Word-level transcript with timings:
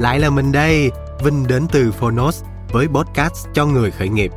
lại 0.00 0.20
là 0.20 0.30
mình 0.30 0.52
đây, 0.52 0.90
Vinh 1.24 1.46
đến 1.46 1.66
từ 1.72 1.92
Phonos 1.92 2.44
với 2.72 2.88
podcast 2.88 3.46
cho 3.54 3.66
người 3.66 3.90
khởi 3.90 4.08
nghiệp. 4.08 4.30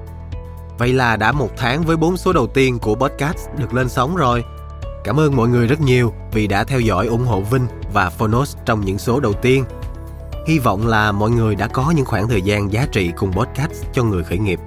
Vậy 0.78 0.94
là 0.94 1.16
đã 1.16 1.32
một 1.32 1.50
tháng 1.58 1.84
với 1.84 1.98
bốn 1.98 2.18
số 2.18 2.34
đầu 2.34 2.48
tiên 2.48 2.80
của 2.80 2.96
podcast 2.96 3.50
được 3.58 3.74
lên 3.74 3.90
sóng 3.90 4.16
rồi. 4.16 4.44
Cảm 5.04 5.20
ơn 5.20 5.36
mọi 5.36 5.48
người 5.48 5.68
rất 5.68 5.82
nhiều 5.82 6.14
vì 6.32 6.48
đã 6.48 6.64
theo 6.64 6.80
dõi 6.80 7.08
ủng 7.08 7.26
hộ 7.26 7.42
Vinh 7.42 7.68
và 7.94 8.10
Phonos 8.10 8.58
trong 8.66 8.86
những 8.86 8.98
số 8.98 9.20
đầu 9.20 9.34
tiên. 9.34 9.66
Hy 10.48 10.60
vọng 10.60 10.88
là 10.88 11.12
mọi 11.12 11.32
người 11.32 11.56
đã 11.56 11.68
có 11.68 11.94
những 11.96 12.06
khoảng 12.06 12.28
thời 12.28 12.42
gian 12.42 12.72
giá 12.72 12.88
trị 12.92 13.12
cùng 13.18 13.34
podcast 13.34 13.86
cho 13.94 14.04
người 14.04 14.24
khởi 14.24 14.38
nghiệp. 14.38 14.60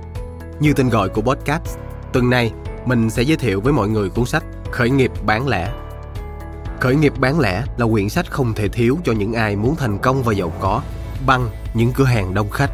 Như 0.61 0.73
tên 0.73 0.89
gọi 0.89 1.09
của 1.09 1.23
podcast, 1.23 1.79
tuần 2.13 2.31
này 2.31 2.53
mình 2.87 3.11
sẽ 3.11 3.23
giới 3.23 3.37
thiệu 3.37 3.61
với 3.61 3.73
mọi 3.73 3.89
người 3.89 4.11
cuốn 4.11 4.25
sách 4.25 4.45
Khởi 4.71 4.91
nghiệp 4.91 5.11
bán 5.27 5.49
lẻ. 5.49 5.73
Khởi 6.81 6.97
nghiệp 6.97 7.13
bán 7.19 7.41
lẻ 7.41 7.65
là 7.77 7.87
quyển 7.87 8.09
sách 8.09 8.31
không 8.31 8.55
thể 8.55 8.69
thiếu 8.69 8.99
cho 9.05 9.13
những 9.13 9.33
ai 9.33 9.57
muốn 9.57 9.77
thành 9.77 9.99
công 9.99 10.23
và 10.23 10.33
giàu 10.33 10.53
có 10.61 10.83
bằng 11.27 11.49
những 11.75 11.93
cửa 11.93 12.05
hàng 12.05 12.35
đông 12.35 12.51
khách. 12.51 12.71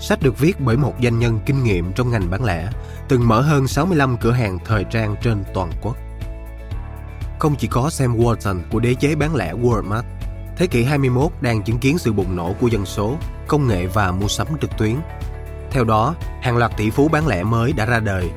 Sách 0.00 0.22
được 0.22 0.38
viết 0.38 0.60
bởi 0.60 0.76
một 0.76 0.94
doanh 1.02 1.18
nhân 1.18 1.40
kinh 1.46 1.64
nghiệm 1.64 1.92
trong 1.92 2.10
ngành 2.10 2.30
bán 2.30 2.44
lẻ, 2.44 2.70
từng 3.08 3.28
mở 3.28 3.40
hơn 3.40 3.66
65 3.66 4.16
cửa 4.16 4.32
hàng 4.32 4.58
thời 4.64 4.84
trang 4.84 5.16
trên 5.22 5.44
toàn 5.54 5.70
quốc. 5.82 5.96
Không 7.38 7.56
chỉ 7.56 7.66
có 7.66 7.90
Sam 7.90 8.16
Walton 8.16 8.60
của 8.70 8.80
đế 8.80 8.94
chế 8.94 9.14
bán 9.14 9.34
lẻ 9.34 9.52
Walmart, 9.52 10.02
thế 10.56 10.66
kỷ 10.66 10.84
21 10.84 11.32
đang 11.40 11.62
chứng 11.62 11.78
kiến 11.78 11.98
sự 11.98 12.12
bùng 12.12 12.36
nổ 12.36 12.54
của 12.60 12.66
dân 12.68 12.86
số, 12.86 13.16
công 13.48 13.66
nghệ 13.66 13.86
và 13.86 14.12
mua 14.12 14.28
sắm 14.28 14.46
trực 14.60 14.70
tuyến. 14.78 14.96
Theo 15.70 15.84
đó, 15.84 16.14
hàng 16.42 16.56
loạt 16.56 16.72
tỷ 16.76 16.90
phú 16.90 17.08
bán 17.08 17.26
lẻ 17.26 17.42
mới 17.42 17.72
đã 17.72 17.86
ra 17.86 18.00
đời. 18.00 18.30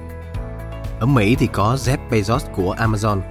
Ở 0.99 1.05
Mỹ 1.05 1.35
thì 1.39 1.47
có 1.47 1.75
Jeff 1.75 1.97
Bezos 2.09 2.39
của 2.55 2.75
Amazon, 2.75 3.21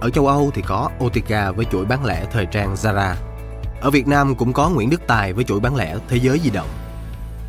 ở 0.00 0.10
châu 0.10 0.26
Âu 0.26 0.50
thì 0.54 0.62
có 0.62 0.90
Otica 1.04 1.50
với 1.50 1.64
chuỗi 1.64 1.84
bán 1.84 2.04
lẻ 2.04 2.26
thời 2.32 2.46
trang 2.46 2.74
Zara. 2.74 3.14
Ở 3.84 3.90
Việt 3.90 4.06
Nam 4.06 4.34
cũng 4.34 4.52
có 4.52 4.68
Nguyễn 4.68 4.90
Đức 4.90 5.00
Tài 5.06 5.32
với 5.32 5.44
chuỗi 5.44 5.60
bán 5.60 5.76
lẻ 5.76 5.96
Thế 6.08 6.16
giới 6.16 6.38
di 6.38 6.50
động. 6.50 6.68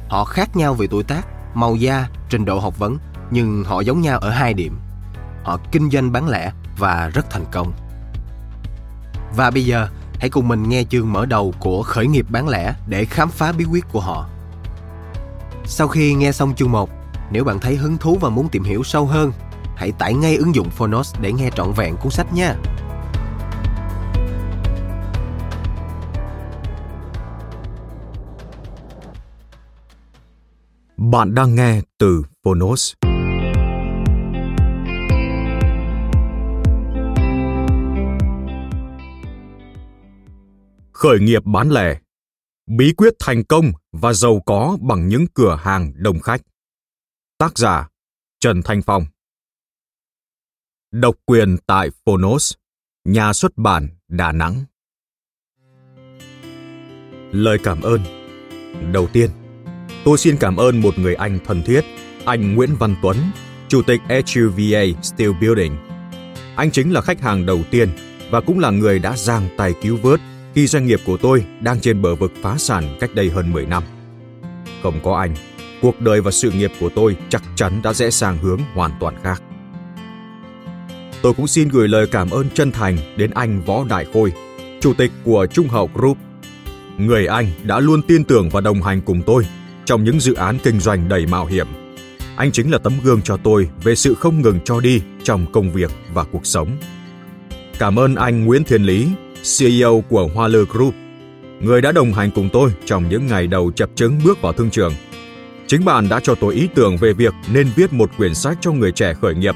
Họ 0.10 0.26
khác 0.26 0.56
nhau 0.56 0.74
về 0.74 0.88
tuổi 0.88 1.04
tác, 1.04 1.28
màu 1.54 1.76
da, 1.76 2.08
trình 2.30 2.46
độ 2.46 2.60
học 2.60 2.80
vấn, 2.80 2.98
nhưng 3.32 3.64
họ 3.64 3.82
giống 3.82 4.02
nhau 4.02 4.20
ở 4.20 4.30
hai 4.30 4.54
điểm. 4.54 4.80
Họ 5.44 5.60
kinh 5.72 5.90
doanh 5.90 6.12
bán 6.12 6.30
lẻ 6.30 6.52
và 6.78 7.12
rất 7.14 7.30
thành 7.30 7.46
công. 7.52 7.74
Và 9.36 9.52
bây 9.52 9.66
giờ, 9.66 9.88
hãy 10.20 10.30
cùng 10.30 10.48
mình 10.48 10.70
nghe 10.70 10.84
chương 10.90 11.14
mở 11.14 11.26
đầu 11.26 11.54
của 11.60 11.84
khởi 11.84 12.08
nghiệp 12.08 12.26
bán 12.30 12.48
lẻ 12.48 12.76
để 12.88 13.06
khám 13.06 13.30
phá 13.30 13.52
bí 13.52 13.66
quyết 13.66 13.86
của 13.92 14.02
họ. 14.02 14.30
Sau 15.66 15.88
khi 15.88 16.14
nghe 16.14 16.32
xong 16.32 16.56
chương 16.56 16.72
1, 16.72 16.90
nếu 17.32 17.44
bạn 17.44 17.60
thấy 17.60 17.76
hứng 17.76 17.98
thú 17.98 18.18
và 18.22 18.30
muốn 18.30 18.50
tìm 18.50 18.64
hiểu 18.64 18.84
sâu 18.84 19.06
hơn, 19.06 19.32
hãy 19.76 19.92
tải 19.92 20.14
ngay 20.14 20.36
ứng 20.36 20.56
dụng 20.56 20.70
Phonos 20.70 21.16
để 21.22 21.32
nghe 21.32 21.50
trọn 21.56 21.72
vẹn 21.74 21.96
cuốn 21.98 22.12
sách 22.12 22.34
nha. 22.34 22.56
Bạn 31.12 31.36
đang 31.36 31.56
nghe 31.56 31.82
từ 31.98 32.24
Phonos. 32.44 32.94
Khởi 40.92 41.20
nghiệp 41.20 41.44
bán 41.46 41.70
lẻ 41.70 42.00
Bí 42.68 42.94
quyết 42.98 43.14
thành 43.20 43.44
công 43.44 43.72
và 43.92 44.14
giàu 44.14 44.42
có 44.46 44.78
bằng 44.82 45.08
những 45.08 45.26
cửa 45.34 45.58
hàng 45.62 45.94
đông 45.96 46.20
khách. 46.20 46.42
Tác 47.38 47.58
giả 47.58 47.90
Trần 48.40 48.62
Thanh 48.66 48.82
Phong 48.82 49.06
Độc 50.92 51.16
quyền 51.26 51.58
tại 51.68 51.90
Phonos, 52.06 52.54
nhà 53.04 53.34
xuất 53.34 53.58
bản 53.58 53.90
Đà 54.08 54.32
Nẵng. 54.32 54.64
Lời 57.32 57.58
cảm 57.64 57.82
ơn 57.82 58.02
Đầu 58.94 59.08
tiên, 59.14 59.30
tôi 60.06 60.18
xin 60.18 60.38
cảm 60.38 60.56
ơn 60.56 60.82
một 60.82 61.00
người 61.00 61.16
anh 61.16 61.40
thân 61.46 61.64
thiết, 61.64 61.82
anh 62.26 62.56
Nguyễn 62.56 62.70
Văn 62.80 62.96
Tuấn, 63.02 63.18
Chủ 63.68 63.82
tịch 63.82 64.02
HUVA 64.10 65.02
Steel 65.02 65.32
Building. 65.42 65.76
Anh 66.56 66.72
chính 66.72 66.94
là 66.94 67.02
khách 67.02 67.22
hàng 67.22 67.46
đầu 67.46 67.60
tiên 67.72 67.90
và 68.30 68.42
cũng 68.42 68.60
là 68.60 68.70
người 68.70 69.00
đã 69.00 69.18
giang 69.18 69.48
tay 69.58 69.74
cứu 69.82 69.98
vớt 70.02 70.20
khi 70.56 70.68
doanh 70.68 70.86
nghiệp 70.86 71.00
của 71.06 71.18
tôi 71.18 71.46
đang 71.62 71.80
trên 71.80 72.02
bờ 72.02 72.16
vực 72.16 72.32
phá 72.42 72.58
sản 72.58 72.98
cách 73.00 73.16
đây 73.16 73.30
hơn 73.30 73.52
10 73.52 73.66
năm. 73.66 73.84
Không 74.84 75.00
có 75.04 75.18
anh, 75.18 75.36
cuộc 75.82 76.02
đời 76.02 76.22
và 76.22 76.32
sự 76.32 76.52
nghiệp 76.52 76.72
của 76.80 76.90
tôi 76.90 77.18
chắc 77.30 77.44
chắn 77.56 77.82
đã 77.84 77.94
rẽ 77.94 78.10
sang 78.10 78.38
hướng 78.38 78.60
hoàn 78.74 78.92
toàn 79.00 79.16
khác. 79.24 79.44
Tôi 81.22 81.34
cũng 81.34 81.48
xin 81.48 81.70
gửi 81.70 81.88
lời 81.88 82.08
cảm 82.12 82.30
ơn 82.30 82.50
chân 82.54 82.72
thành 82.72 82.98
đến 83.18 83.32
anh 83.32 83.62
Võ 83.62 83.86
Đại 83.90 84.06
Khôi, 84.14 84.34
chủ 84.82 84.94
tịch 84.94 85.12
của 85.24 85.48
Trung 85.54 85.68
Hậu 85.68 85.90
Group. 85.94 86.18
Người 86.98 87.28
anh 87.28 87.46
đã 87.64 87.80
luôn 87.80 88.02
tin 88.02 88.24
tưởng 88.24 88.50
và 88.50 88.62
đồng 88.62 88.82
hành 88.82 89.02
cùng 89.02 89.22
tôi 89.26 89.44
trong 89.86 90.04
những 90.04 90.20
dự 90.20 90.34
án 90.34 90.58
kinh 90.64 90.80
doanh 90.80 91.10
đầy 91.10 91.26
mạo 91.26 91.46
hiểm. 91.46 91.68
Anh 92.36 92.52
chính 92.52 92.72
là 92.72 92.78
tấm 92.78 92.94
gương 93.04 93.22
cho 93.22 93.38
tôi 93.38 93.70
về 93.84 93.96
sự 93.96 94.16
không 94.16 94.42
ngừng 94.42 94.60
cho 94.66 94.80
đi 94.80 95.02
trong 95.24 95.46
công 95.52 95.72
việc 95.72 95.92
và 96.14 96.24
cuộc 96.24 96.46
sống. 96.46 96.70
Cảm 97.80 98.00
ơn 98.00 98.16
anh 98.16 98.46
Nguyễn 98.46 98.64
Thiên 98.64 98.84
Lý, 98.84 99.08
CEO 99.60 100.04
của 100.10 100.30
Hoa 100.36 100.48
Lư 100.48 100.66
Group, 100.66 100.94
người 101.62 101.82
đã 101.82 101.92
đồng 101.92 102.14
hành 102.14 102.32
cùng 102.32 102.50
tôi 102.54 102.72
trong 102.86 103.10
những 103.10 103.28
ngày 103.28 103.48
đầu 103.48 103.72
chập 103.72 103.90
chứng 103.96 104.20
bước 104.26 104.42
vào 104.42 104.54
thương 104.54 104.70
trường. 104.70 104.94
Chính 105.68 105.86
bạn 105.86 106.10
đã 106.10 106.20
cho 106.20 106.36
tôi 106.36 106.54
ý 106.54 106.68
tưởng 106.76 106.98
về 106.98 107.14
việc 107.14 107.34
nên 107.54 107.68
viết 107.76 107.94
một 107.94 108.12
quyển 108.18 108.36
sách 108.36 108.58
cho 108.62 108.72
người 108.72 108.92
trẻ 108.92 109.14
khởi 109.22 109.36
nghiệp. 109.36 109.56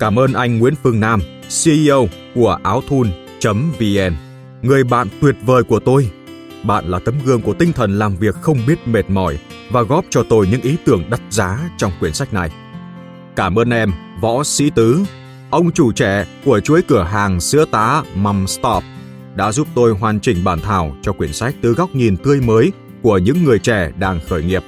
Cảm 0.00 0.18
ơn 0.18 0.32
anh 0.32 0.58
Nguyễn 0.58 0.74
Phương 0.82 1.00
Nam, 1.00 1.20
CEO 1.64 2.08
của 2.34 2.58
áo 2.62 2.82
thun.vn, 2.88 4.14
người 4.62 4.84
bạn 4.84 5.08
tuyệt 5.20 5.36
vời 5.46 5.62
của 5.62 5.80
tôi. 5.80 6.10
Bạn 6.62 6.84
là 6.90 6.98
tấm 6.98 7.14
gương 7.24 7.42
của 7.42 7.54
tinh 7.54 7.72
thần 7.72 7.98
làm 7.98 8.16
việc 8.16 8.34
không 8.34 8.58
biết 8.66 8.88
mệt 8.88 9.10
mỏi 9.10 9.38
và 9.70 9.82
góp 9.82 10.04
cho 10.10 10.22
tôi 10.28 10.48
những 10.50 10.60
ý 10.60 10.76
tưởng 10.84 11.02
đắt 11.10 11.20
giá 11.30 11.70
trong 11.76 11.92
quyển 12.00 12.12
sách 12.12 12.34
này. 12.34 12.50
Cảm 13.36 13.58
ơn 13.58 13.70
em, 13.70 13.92
Võ 14.20 14.44
Sĩ 14.44 14.70
Tứ, 14.70 15.04
ông 15.50 15.72
chủ 15.72 15.92
trẻ 15.92 16.26
của 16.44 16.60
chuỗi 16.60 16.82
cửa 16.82 17.02
hàng 17.02 17.40
sữa 17.40 17.64
tá 17.70 18.02
Mom 18.14 18.46
Stop 18.46 18.82
đã 19.34 19.52
giúp 19.52 19.68
tôi 19.74 19.92
hoàn 19.92 20.20
chỉnh 20.20 20.44
bản 20.44 20.60
thảo 20.60 20.96
cho 21.02 21.12
quyển 21.12 21.32
sách 21.32 21.54
từ 21.62 21.72
góc 21.72 21.94
nhìn 21.94 22.16
tươi 22.16 22.40
mới 22.40 22.72
của 23.02 23.18
những 23.18 23.44
người 23.44 23.58
trẻ 23.58 23.92
đang 23.98 24.20
khởi 24.28 24.42
nghiệp. 24.42 24.62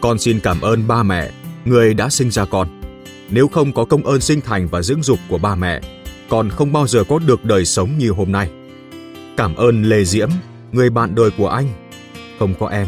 Con 0.00 0.18
xin 0.18 0.40
cảm 0.40 0.60
ơn 0.60 0.88
ba 0.88 1.02
mẹ, 1.02 1.30
người 1.64 1.94
đã 1.94 2.08
sinh 2.08 2.30
ra 2.30 2.44
con. 2.44 2.80
Nếu 3.30 3.48
không 3.48 3.72
có 3.72 3.84
công 3.84 4.06
ơn 4.06 4.20
sinh 4.20 4.40
thành 4.40 4.68
và 4.68 4.82
dưỡng 4.82 5.02
dục 5.02 5.18
của 5.28 5.38
ba 5.38 5.54
mẹ, 5.54 5.80
con 6.28 6.50
không 6.50 6.72
bao 6.72 6.86
giờ 6.86 7.04
có 7.08 7.18
được 7.18 7.44
đời 7.44 7.64
sống 7.64 7.90
như 7.98 8.10
hôm 8.10 8.32
nay. 8.32 8.50
Cảm 9.36 9.54
ơn 9.54 9.82
Lê 9.82 10.04
Diễm, 10.04 10.28
người 10.72 10.90
bạn 10.90 11.14
đời 11.14 11.30
của 11.38 11.48
anh. 11.48 11.66
Không 12.38 12.54
có 12.54 12.68
em, 12.68 12.86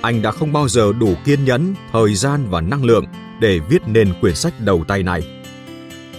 anh 0.00 0.22
đã 0.22 0.30
không 0.30 0.52
bao 0.52 0.68
giờ 0.68 0.92
đủ 1.00 1.14
kiên 1.24 1.44
nhẫn, 1.44 1.74
thời 1.92 2.14
gian 2.14 2.46
và 2.50 2.60
năng 2.60 2.84
lượng 2.84 3.04
để 3.40 3.58
viết 3.68 3.82
nên 3.86 4.12
quyển 4.20 4.34
sách 4.34 4.54
đầu 4.60 4.84
tay 4.88 5.02
này. 5.02 5.22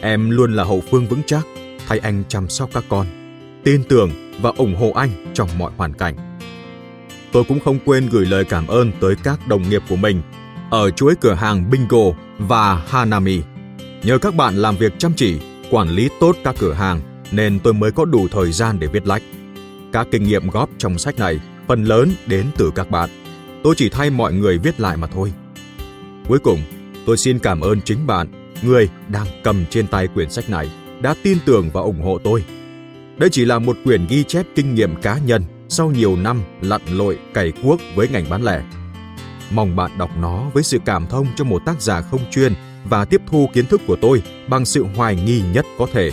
Em 0.01 0.29
luôn 0.29 0.53
là 0.53 0.63
hậu 0.63 0.84
phương 0.91 1.07
vững 1.07 1.22
chắc, 1.25 1.45
thay 1.88 2.00
anh 2.00 2.23
chăm 2.28 2.50
sóc 2.50 2.69
các 2.73 2.84
con, 2.90 3.07
tin 3.63 3.84
tưởng 3.84 4.12
và 4.41 4.51
ủng 4.57 4.75
hộ 4.75 4.91
anh 4.91 5.09
trong 5.34 5.50
mọi 5.57 5.72
hoàn 5.78 5.94
cảnh. 5.94 6.40
Tôi 7.31 7.44
cũng 7.44 7.59
không 7.59 7.79
quên 7.85 8.09
gửi 8.12 8.25
lời 8.25 8.45
cảm 8.45 8.68
ơn 8.68 8.91
tới 9.00 9.16
các 9.24 9.47
đồng 9.47 9.69
nghiệp 9.69 9.81
của 9.89 9.95
mình 9.95 10.22
ở 10.69 10.89
chuỗi 10.91 11.16
cửa 11.22 11.34
hàng 11.34 11.69
Bingo 11.69 12.12
và 12.38 12.75
Hanami. 12.88 13.41
Nhờ 14.03 14.18
các 14.18 14.35
bạn 14.35 14.56
làm 14.56 14.78
việc 14.78 14.94
chăm 14.97 15.13
chỉ, 15.16 15.39
quản 15.72 15.89
lý 15.89 16.09
tốt 16.19 16.35
các 16.44 16.56
cửa 16.59 16.74
hàng 16.74 17.01
nên 17.31 17.59
tôi 17.59 17.74
mới 17.74 17.91
có 17.91 18.06
đủ 18.06 18.28
thời 18.31 18.51
gian 18.51 18.79
để 18.79 18.88
viết 18.88 19.07
lách. 19.07 19.22
Các 19.94 20.08
kinh 20.12 20.24
nghiệm 20.24 20.50
góp 20.50 20.70
trong 20.78 20.98
sách 20.98 21.20
này 21.20 21.40
phần 21.68 21.84
lớn 21.84 22.12
đến 22.28 22.46
từ 22.58 22.72
các 22.75 22.92
bạn. 22.92 23.09
Tôi 23.64 23.75
chỉ 23.78 23.90
thay 23.90 24.09
mọi 24.09 24.34
người 24.34 24.58
viết 24.58 24.80
lại 24.80 24.98
mà 24.98 25.08
thôi. 25.08 25.34
Cuối 26.28 26.40
cùng, 26.40 26.59
tôi 27.06 27.18
xin 27.18 27.40
cảm 27.40 27.62
ơn 27.62 27.81
chính 27.81 28.08
bạn, 28.08 28.28
người 28.62 28.90
đang 29.08 29.28
cầm 29.44 29.66
trên 29.70 29.88
tay 29.88 30.08
quyển 30.08 30.30
sách 30.30 30.50
này, 30.50 30.70
đã 31.02 31.16
tin 31.24 31.38
tưởng 31.46 31.70
và 31.74 31.81
ủng 31.81 32.02
hộ 32.02 32.18
tôi. 32.24 32.44
Đây 33.18 33.30
chỉ 33.30 33.46
là 33.46 33.59
một 33.59 33.78
quyển 33.84 34.06
ghi 34.09 34.24
chép 34.24 34.46
kinh 34.56 34.75
nghiệm 34.75 34.95
cá 34.95 35.18
nhân 35.18 35.44
sau 35.69 35.92
nhiều 35.92 36.16
năm 36.16 36.42
lặn 36.62 36.81
lội 36.90 37.19
cày 37.33 37.51
cuốc 37.63 37.80
với 37.95 38.07
ngành 38.07 38.30
bán 38.30 38.44
lẻ. 38.44 38.63
Mong 39.51 39.75
bạn 39.75 39.98
đọc 39.98 40.10
nó 40.19 40.44
với 40.54 40.63
sự 40.63 40.80
cảm 40.86 41.07
thông 41.07 41.28
cho 41.36 41.44
một 41.44 41.62
tác 41.66 41.81
giả 41.81 42.01
không 42.01 42.22
chuyên 42.31 42.54
và 42.90 43.06
tiếp 43.06 43.22
thu 43.28 43.50
kiến 43.54 43.66
thức 43.66 43.81
của 43.88 43.95
tôi 44.01 44.22
bằng 44.48 44.66
sự 44.66 44.86
hoài 44.95 45.16
nghi 45.16 45.42
nhất 45.54 45.66
có 45.78 45.88
thể. 45.94 46.12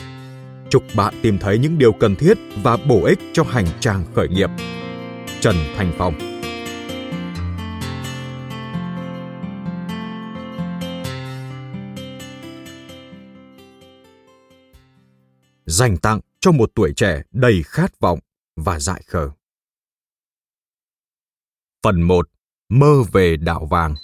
Chúc 0.74 0.84
bạn 0.96 1.14
tìm 1.22 1.38
thấy 1.38 1.58
những 1.58 1.78
điều 1.78 1.92
cần 1.92 2.16
thiết 2.16 2.38
và 2.62 2.76
bổ 2.76 3.04
ích 3.04 3.18
cho 3.32 3.42
hành 3.42 3.66
trang 3.80 4.04
khởi 4.14 4.28
nghiệp. 4.28 4.50
Trần 5.40 5.54
Thành 5.76 5.92
Phong 5.98 6.14
Dành 15.66 15.96
tặng 15.96 16.20
cho 16.40 16.52
một 16.52 16.70
tuổi 16.74 16.92
trẻ 16.96 17.22
đầy 17.30 17.62
khát 17.64 18.00
vọng 18.00 18.18
và 18.56 18.80
dại 18.80 19.02
khờ. 19.06 19.30
Phần 21.82 22.02
1. 22.02 22.28
Mơ 22.68 23.02
về 23.12 23.36
đảo 23.36 23.66
vàng 23.70 23.94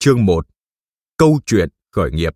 Chương 0.00 0.26
1 0.26 0.46
Câu 1.16 1.40
chuyện 1.46 1.68
khởi 1.92 2.10
nghiệp 2.10 2.34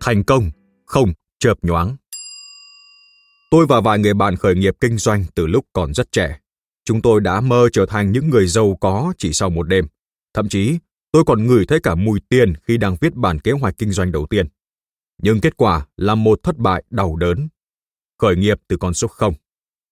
Thành 0.00 0.24
công, 0.24 0.50
không 0.84 1.12
chợp 1.38 1.54
nhoáng. 1.62 1.96
Tôi 3.50 3.66
và 3.66 3.80
vài 3.80 3.98
người 3.98 4.14
bạn 4.14 4.36
khởi 4.36 4.54
nghiệp 4.54 4.76
kinh 4.80 4.98
doanh 4.98 5.24
từ 5.34 5.46
lúc 5.46 5.66
còn 5.72 5.94
rất 5.94 6.12
trẻ. 6.12 6.38
Chúng 6.84 7.02
tôi 7.02 7.20
đã 7.20 7.40
mơ 7.40 7.68
trở 7.72 7.86
thành 7.86 8.12
những 8.12 8.30
người 8.30 8.46
giàu 8.46 8.76
có 8.80 9.12
chỉ 9.18 9.32
sau 9.32 9.50
một 9.50 9.62
đêm. 9.62 9.86
Thậm 10.34 10.48
chí, 10.48 10.78
tôi 11.12 11.24
còn 11.26 11.46
ngửi 11.46 11.66
thấy 11.66 11.80
cả 11.80 11.94
mùi 11.94 12.20
tiền 12.28 12.52
khi 12.62 12.76
đang 12.76 12.96
viết 13.00 13.14
bản 13.14 13.40
kế 13.40 13.52
hoạch 13.52 13.78
kinh 13.78 13.90
doanh 13.90 14.12
đầu 14.12 14.26
tiên. 14.30 14.46
Nhưng 15.22 15.40
kết 15.40 15.56
quả 15.56 15.86
là 15.96 16.14
một 16.14 16.42
thất 16.42 16.56
bại 16.56 16.84
đau 16.90 17.16
đớn. 17.16 17.48
Khởi 18.18 18.36
nghiệp 18.36 18.58
từ 18.68 18.76
con 18.76 18.94
số 18.94 19.08
0. 19.08 19.34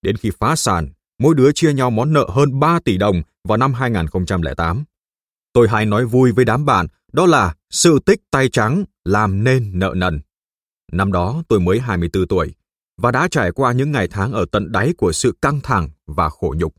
Đến 0.02 0.17
khi 0.17 0.31
phá 0.40 0.56
sản, 0.56 0.88
mỗi 1.19 1.34
đứa 1.34 1.52
chia 1.52 1.73
nhau 1.73 1.90
món 1.90 2.12
nợ 2.12 2.26
hơn 2.32 2.61
3 2.61 2.81
tỷ 2.84 2.96
đồng 2.96 3.23
vào 3.44 3.58
năm 3.58 3.75
2008. 3.75 4.84
Tôi 5.52 5.69
hay 5.69 5.87
nói 5.87 6.05
vui 6.05 6.32
với 6.32 6.44
đám 6.44 6.64
bạn 6.64 6.87
đó 7.12 7.26
là 7.26 7.55
sự 7.70 7.99
tích 8.06 8.20
tay 8.31 8.49
trắng 8.49 8.84
làm 9.05 9.44
nên 9.44 9.78
nợ 9.78 9.94
nần. 9.96 10.20
Năm 10.93 11.12
đó 11.12 11.43
tôi 11.49 11.61
mới 11.61 11.81
24 11.81 12.28
tuổi 12.28 12.55
và 12.96 13.11
đã 13.11 13.28
trải 13.31 13.52
qua 13.52 13.73
những 13.73 13.93
ngày 13.93 14.08
tháng 14.08 14.32
ở 14.32 14.44
tận 14.52 14.72
đáy 14.72 14.93
của 14.99 15.12
sự 15.12 15.34
căng 15.43 15.61
thẳng 15.61 15.90
và 16.06 16.29
khổ 16.29 16.55
nhục. 16.58 16.75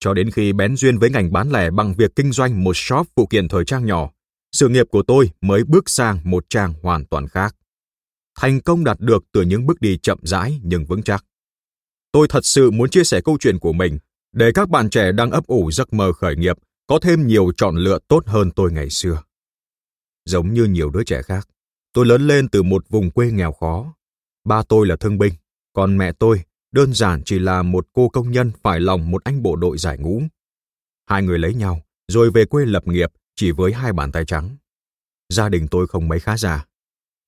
Cho 0.00 0.14
đến 0.14 0.30
khi 0.30 0.52
bén 0.52 0.76
duyên 0.76 0.98
với 0.98 1.10
ngành 1.10 1.32
bán 1.32 1.50
lẻ 1.50 1.70
bằng 1.70 1.94
việc 1.94 2.16
kinh 2.16 2.32
doanh 2.32 2.64
một 2.64 2.76
shop 2.76 3.06
phụ 3.16 3.26
kiện 3.26 3.48
thời 3.48 3.64
trang 3.64 3.86
nhỏ, 3.86 4.10
sự 4.52 4.68
nghiệp 4.68 4.86
của 4.90 5.02
tôi 5.02 5.30
mới 5.40 5.64
bước 5.64 5.88
sang 5.90 6.18
một 6.24 6.44
trang 6.48 6.74
hoàn 6.82 7.06
toàn 7.06 7.28
khác. 7.28 7.56
Thành 8.40 8.60
công 8.60 8.84
đạt 8.84 9.00
được 9.00 9.24
từ 9.32 9.42
những 9.42 9.66
bước 9.66 9.80
đi 9.80 9.98
chậm 9.98 10.18
rãi 10.22 10.60
nhưng 10.62 10.84
vững 10.84 11.02
chắc. 11.02 11.24
Tôi 12.12 12.28
thật 12.28 12.44
sự 12.44 12.70
muốn 12.70 12.90
chia 12.90 13.04
sẻ 13.04 13.20
câu 13.24 13.36
chuyện 13.40 13.58
của 13.58 13.72
mình 13.72 13.98
để 14.32 14.50
các 14.54 14.68
bạn 14.68 14.90
trẻ 14.90 15.12
đang 15.12 15.30
ấp 15.30 15.46
ủ 15.46 15.70
giấc 15.70 15.92
mơ 15.92 16.12
khởi 16.12 16.36
nghiệp 16.36 16.56
có 16.86 16.98
thêm 17.02 17.26
nhiều 17.26 17.52
chọn 17.56 17.76
lựa 17.76 17.98
tốt 18.08 18.26
hơn 18.26 18.50
tôi 18.50 18.72
ngày 18.72 18.90
xưa. 18.90 19.22
Giống 20.24 20.54
như 20.54 20.64
nhiều 20.64 20.90
đứa 20.90 21.04
trẻ 21.04 21.22
khác, 21.22 21.48
tôi 21.92 22.06
lớn 22.06 22.26
lên 22.26 22.48
từ 22.48 22.62
một 22.62 22.88
vùng 22.88 23.10
quê 23.10 23.30
nghèo 23.30 23.52
khó. 23.52 23.94
Ba 24.44 24.62
tôi 24.68 24.86
là 24.86 24.96
thương 24.96 25.18
binh, 25.18 25.34
còn 25.72 25.98
mẹ 25.98 26.12
tôi 26.12 26.42
đơn 26.72 26.94
giản 26.94 27.22
chỉ 27.24 27.38
là 27.38 27.62
một 27.62 27.86
cô 27.92 28.08
công 28.08 28.30
nhân 28.30 28.52
phải 28.62 28.80
lòng 28.80 29.10
một 29.10 29.24
anh 29.24 29.42
bộ 29.42 29.56
đội 29.56 29.78
giải 29.78 29.98
ngũ. 29.98 30.22
Hai 31.06 31.22
người 31.22 31.38
lấy 31.38 31.54
nhau, 31.54 31.82
rồi 32.08 32.30
về 32.30 32.44
quê 32.44 32.66
lập 32.66 32.86
nghiệp 32.86 33.10
chỉ 33.36 33.50
với 33.50 33.72
hai 33.72 33.92
bàn 33.92 34.12
tay 34.12 34.24
trắng. 34.24 34.56
Gia 35.28 35.48
đình 35.48 35.68
tôi 35.68 35.86
không 35.86 36.08
mấy 36.08 36.20
khá 36.20 36.36
giả. 36.36 36.66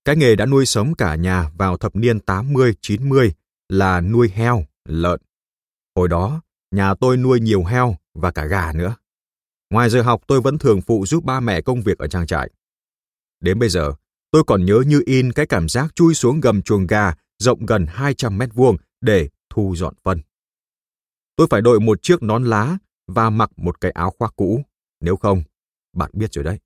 Cái 0.05 0.17
nghề 0.17 0.37
đã 0.37 0.47
nuôi 0.47 0.67
sống 0.67 0.95
cả 0.95 1.15
nhà 1.15 1.51
vào 1.59 1.77
thập 1.77 1.97
niên 1.97 2.19
80-90 2.27 3.31
là 3.69 4.01
nuôi 4.01 4.29
heo, 4.35 4.65
lợn. 4.85 5.21
Hồi 5.97 6.09
đó, 6.09 6.41
nhà 6.71 6.95
tôi 6.95 7.17
nuôi 7.17 7.41
nhiều 7.41 7.65
heo 7.65 7.97
và 8.15 8.31
cả 8.31 8.45
gà 8.45 8.73
nữa. 8.73 8.97
Ngoài 9.71 9.91
giờ 9.91 10.03
học 10.03 10.23
tôi 10.27 10.41
vẫn 10.41 10.59
thường 10.59 10.81
phụ 10.81 11.07
giúp 11.07 11.25
ba 11.25 11.41
mẹ 11.41 11.61
công 11.61 11.83
việc 11.83 11.99
ở 11.99 12.07
trang 12.07 12.27
trại. 12.27 12.51
Đến 13.41 13.59
bây 13.59 13.69
giờ, 13.69 13.93
tôi 14.31 14.45
còn 14.47 14.65
nhớ 14.65 14.83
như 14.87 15.03
in 15.07 15.33
cái 15.33 15.47
cảm 15.47 15.69
giác 15.69 15.95
chui 15.95 16.15
xuống 16.15 16.41
gầm 16.41 16.63
chuồng 16.63 16.87
gà 16.87 17.15
rộng 17.39 17.67
gần 17.67 17.87
200 17.89 18.39
mét 18.39 18.55
vuông 18.55 18.77
để 19.01 19.29
thu 19.51 19.75
dọn 19.77 19.95
phân. 20.03 20.21
Tôi 21.37 21.47
phải 21.51 21.61
đội 21.61 21.81
một 21.81 22.03
chiếc 22.03 22.23
nón 22.23 22.45
lá 22.45 22.79
và 23.07 23.31
mặc 23.31 23.51
một 23.57 23.81
cái 23.81 23.91
áo 23.91 24.15
khoác 24.19 24.33
cũ. 24.37 24.63
Nếu 25.01 25.17
không, 25.17 25.43
bạn 25.97 26.11
biết 26.13 26.33
rồi 26.33 26.45
đấy. 26.45 26.59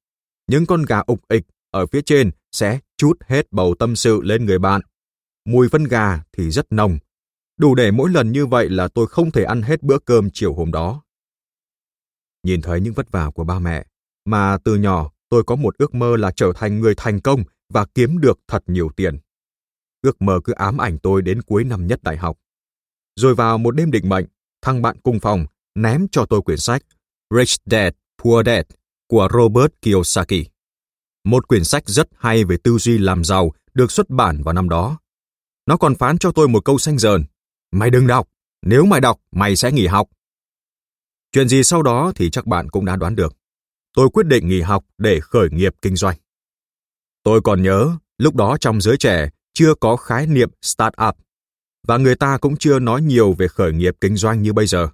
Những 0.47 0.67
con 0.67 0.83
gà 0.83 0.99
ục 0.99 1.29
ịch 1.29 1.45
ở 1.71 1.87
phía 1.87 2.03
trên 2.03 2.31
sẽ 2.53 2.79
chút 2.97 3.19
hết 3.27 3.47
bầu 3.51 3.75
tâm 3.79 3.97
sự 3.97 4.21
lên 4.23 4.45
người 4.47 4.59
bạn. 4.59 4.81
Mùi 5.45 5.69
phân 5.69 5.85
gà 5.85 6.23
thì 6.33 6.51
rất 6.51 6.67
nồng. 6.73 6.99
Đủ 7.57 7.75
để 7.75 7.91
mỗi 7.91 8.11
lần 8.11 8.33
như 8.33 8.47
vậy 8.47 8.71
là 8.71 8.89
tôi 8.89 9.07
không 9.07 9.31
thể 9.31 9.45
ăn 9.45 9.63
hết 9.63 9.83
bữa 9.83 9.99
cơm 9.99 10.29
chiều 10.33 10.55
hôm 10.55 10.73
đó. 10.73 11.03
Nhìn 12.43 12.63
thấy 12.63 12.81
những 12.81 12.95
vất 12.95 13.11
vả 13.11 13.31
của 13.35 13.45
ba 13.45 13.59
mẹ, 13.59 13.87
mà 14.25 14.59
từ 14.65 14.77
nhỏ 14.77 15.11
tôi 15.29 15.45
có 15.47 15.57
một 15.57 15.79
ước 15.79 15.95
mơ 15.95 16.17
là 16.17 16.33
trở 16.37 16.53
thành 16.57 16.81
người 16.81 16.95
thành 16.97 17.21
công 17.21 17.45
và 17.69 17.87
kiếm 17.95 18.19
được 18.19 18.39
thật 18.49 18.63
nhiều 18.67 18.91
tiền. 18.97 19.19
Ước 20.03 20.23
mơ 20.23 20.41
cứ 20.45 20.53
ám 20.53 20.79
ảnh 20.79 20.99
tôi 20.99 21.23
đến 21.23 21.43
cuối 21.43 21.65
năm 21.65 21.87
nhất 21.87 22.03
đại 22.03 22.17
học. 22.17 22.39
Rồi 23.17 23.35
vào 23.35 23.59
một 23.59 23.71
đêm 23.71 23.91
định 23.91 24.09
mệnh, 24.09 24.27
thằng 24.63 24.83
bạn 24.83 24.97
cùng 25.03 25.21
phòng 25.21 25.47
ném 25.75 26.07
cho 26.13 26.27
tôi 26.27 26.43
quyển 26.43 26.59
sách 26.59 26.83
Rich 27.31 27.61
Dad, 27.67 27.93
Poor 28.23 28.47
Dad 28.47 28.65
của 29.09 29.29
Robert 29.33 29.73
Kiyosaki. 29.83 30.56
Một 31.27 31.49
quyển 31.49 31.65
sách 31.65 31.83
rất 31.87 32.09
hay 32.19 32.45
về 32.45 32.57
tư 32.65 32.79
duy 32.79 32.99
làm 32.99 33.25
giàu 33.25 33.53
được 33.75 33.91
xuất 33.91 34.11
bản 34.11 34.43
vào 34.43 34.53
năm 34.53 34.69
đó. 34.69 34.99
Nó 35.67 35.77
còn 35.77 35.95
phán 35.95 36.19
cho 36.19 36.33
tôi 36.33 36.49
một 36.49 36.65
câu 36.65 36.79
xanh 36.79 36.99
dờn. 36.99 37.25
Mày 37.73 37.91
đừng 37.91 38.07
đọc, 38.07 38.29
nếu 38.63 38.85
mày 38.85 39.01
đọc, 39.01 39.21
mày 39.33 39.57
sẽ 39.57 39.73
nghỉ 39.73 39.87
học. 39.87 40.09
Chuyện 41.33 41.49
gì 41.49 41.63
sau 41.63 41.83
đó 41.83 42.13
thì 42.15 42.31
chắc 42.31 42.47
bạn 42.47 42.71
cũng 42.71 42.85
đã 42.85 42.97
đoán 42.97 43.17
được. 43.17 43.37
Tôi 43.97 44.09
quyết 44.11 44.27
định 44.27 44.49
nghỉ 44.49 44.61
học 44.61 44.85
để 44.99 45.21
khởi 45.21 45.49
nghiệp 45.51 45.75
kinh 45.83 45.97
doanh. 45.97 46.17
Tôi 47.23 47.41
còn 47.45 47.63
nhớ, 47.63 47.97
lúc 48.19 48.35
đó 48.35 48.57
trong 48.61 48.81
giới 48.81 48.97
trẻ 48.97 49.29
chưa 49.55 49.75
có 49.75 49.97
khái 49.97 50.27
niệm 50.27 50.51
start 50.63 50.95
up 51.09 51.17
và 51.87 51.97
người 51.97 52.17
ta 52.17 52.39
cũng 52.39 52.57
chưa 52.57 52.79
nói 52.79 53.03
nhiều 53.03 53.33
về 53.33 53.49
khởi 53.49 53.73
nghiệp 53.73 53.97
kinh 54.01 54.17
doanh 54.17 54.43
như 54.43 54.53
bây 54.53 54.67
giờ. 54.67 54.89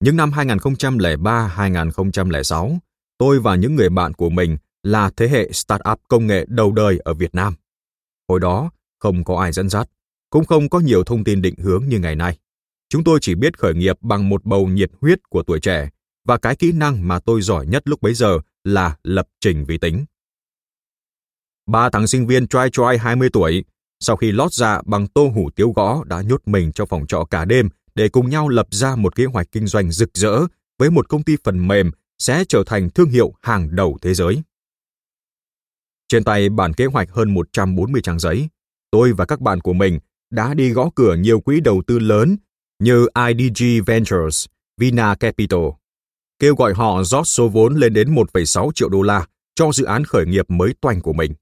Những 0.00 0.16
năm 0.16 0.30
2003-2006, 0.30 2.78
tôi 3.18 3.40
và 3.40 3.54
những 3.54 3.74
người 3.74 3.88
bạn 3.88 4.14
của 4.14 4.30
mình 4.30 4.56
là 4.82 5.10
thế 5.16 5.28
hệ 5.28 5.52
startup 5.52 6.00
công 6.08 6.26
nghệ 6.26 6.44
đầu 6.48 6.72
đời 6.72 6.98
ở 7.04 7.14
Việt 7.14 7.34
Nam. 7.34 7.54
Hồi 8.28 8.40
đó, 8.40 8.70
không 8.98 9.24
có 9.24 9.40
ai 9.40 9.52
dẫn 9.52 9.68
dắt, 9.68 9.88
cũng 10.30 10.44
không 10.44 10.68
có 10.68 10.80
nhiều 10.80 11.04
thông 11.04 11.24
tin 11.24 11.42
định 11.42 11.54
hướng 11.58 11.84
như 11.88 11.98
ngày 11.98 12.16
nay. 12.16 12.38
Chúng 12.88 13.04
tôi 13.04 13.18
chỉ 13.22 13.34
biết 13.34 13.58
khởi 13.58 13.74
nghiệp 13.74 13.96
bằng 14.00 14.28
một 14.28 14.44
bầu 14.44 14.66
nhiệt 14.66 14.90
huyết 15.00 15.18
của 15.28 15.42
tuổi 15.42 15.60
trẻ 15.60 15.88
và 16.24 16.38
cái 16.38 16.56
kỹ 16.56 16.72
năng 16.72 17.08
mà 17.08 17.20
tôi 17.20 17.42
giỏi 17.42 17.66
nhất 17.66 17.82
lúc 17.88 18.02
bấy 18.02 18.14
giờ 18.14 18.38
là 18.64 18.96
lập 19.02 19.28
trình 19.40 19.64
vi 19.64 19.78
tính. 19.78 20.04
Ba 21.66 21.90
thằng 21.90 22.06
sinh 22.06 22.26
viên 22.26 22.48
trai 22.48 22.70
trai 22.70 22.98
20 22.98 23.28
tuổi, 23.32 23.64
sau 24.00 24.16
khi 24.16 24.32
lót 24.32 24.52
dạ 24.52 24.82
bằng 24.86 25.06
tô 25.06 25.30
hủ 25.34 25.50
tiếu 25.56 25.72
gõ 25.76 26.04
đã 26.04 26.22
nhốt 26.22 26.42
mình 26.46 26.72
trong 26.72 26.88
phòng 26.88 27.06
trọ 27.06 27.24
cả 27.30 27.44
đêm 27.44 27.68
để 27.94 28.08
cùng 28.08 28.30
nhau 28.30 28.48
lập 28.48 28.66
ra 28.70 28.96
một 28.96 29.16
kế 29.16 29.24
hoạch 29.24 29.52
kinh 29.52 29.66
doanh 29.66 29.90
rực 29.90 30.10
rỡ 30.14 30.46
với 30.78 30.90
một 30.90 31.08
công 31.08 31.22
ty 31.22 31.36
phần 31.44 31.68
mềm 31.68 31.90
sẽ 32.18 32.44
trở 32.48 32.62
thành 32.66 32.90
thương 32.90 33.10
hiệu 33.10 33.32
hàng 33.42 33.76
đầu 33.76 33.98
thế 34.02 34.14
giới. 34.14 34.42
Trên 36.10 36.24
tay 36.24 36.48
bản 36.48 36.74
kế 36.74 36.86
hoạch 36.86 37.10
hơn 37.10 37.34
140 37.34 38.02
trang 38.02 38.18
giấy, 38.18 38.48
tôi 38.90 39.12
và 39.12 39.24
các 39.24 39.40
bạn 39.40 39.60
của 39.60 39.72
mình 39.72 39.98
đã 40.30 40.54
đi 40.54 40.70
gõ 40.70 40.90
cửa 40.94 41.14
nhiều 41.14 41.40
quỹ 41.40 41.60
đầu 41.60 41.82
tư 41.86 41.98
lớn 41.98 42.36
như 42.82 43.06
IDG 43.28 43.64
Ventures, 43.86 44.46
Vina 44.80 45.14
Capital, 45.14 45.60
kêu 46.38 46.54
gọi 46.54 46.74
họ 46.74 47.02
rót 47.02 47.24
số 47.24 47.48
vốn 47.48 47.74
lên 47.74 47.92
đến 47.92 48.14
1,6 48.14 48.70
triệu 48.74 48.88
đô 48.88 49.02
la 49.02 49.26
cho 49.54 49.72
dự 49.72 49.84
án 49.84 50.04
khởi 50.04 50.26
nghiệp 50.26 50.50
mới 50.50 50.74
toanh 50.80 51.00
của 51.00 51.12
mình. 51.12 51.34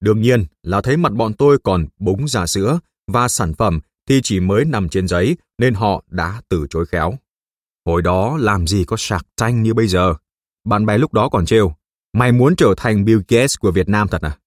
Đương 0.00 0.20
nhiên 0.20 0.44
là 0.62 0.80
thấy 0.80 0.96
mặt 0.96 1.12
bọn 1.12 1.32
tôi 1.32 1.58
còn 1.58 1.86
búng 1.98 2.28
ra 2.28 2.46
sữa 2.46 2.78
và 3.06 3.28
sản 3.28 3.54
phẩm 3.54 3.80
thì 4.08 4.20
chỉ 4.22 4.40
mới 4.40 4.64
nằm 4.64 4.88
trên 4.88 5.08
giấy 5.08 5.36
nên 5.58 5.74
họ 5.74 6.04
đã 6.10 6.42
từ 6.48 6.66
chối 6.70 6.86
khéo. 6.86 7.14
Hồi 7.86 8.02
đó 8.02 8.36
làm 8.40 8.66
gì 8.66 8.84
có 8.84 8.96
sạc 8.98 9.26
tranh 9.36 9.62
như 9.62 9.74
bây 9.74 9.86
giờ. 9.86 10.14
Bạn 10.64 10.86
bè 10.86 10.98
lúc 10.98 11.12
đó 11.12 11.28
còn 11.28 11.46
trêu, 11.46 11.74
mày 12.16 12.32
muốn 12.32 12.56
trở 12.56 12.74
thành 12.76 13.04
Bill 13.04 13.20
Gates 13.28 13.58
của 13.58 13.70
Việt 13.70 13.88
Nam 13.88 14.08
thật 14.08 14.22
à? 14.22 14.38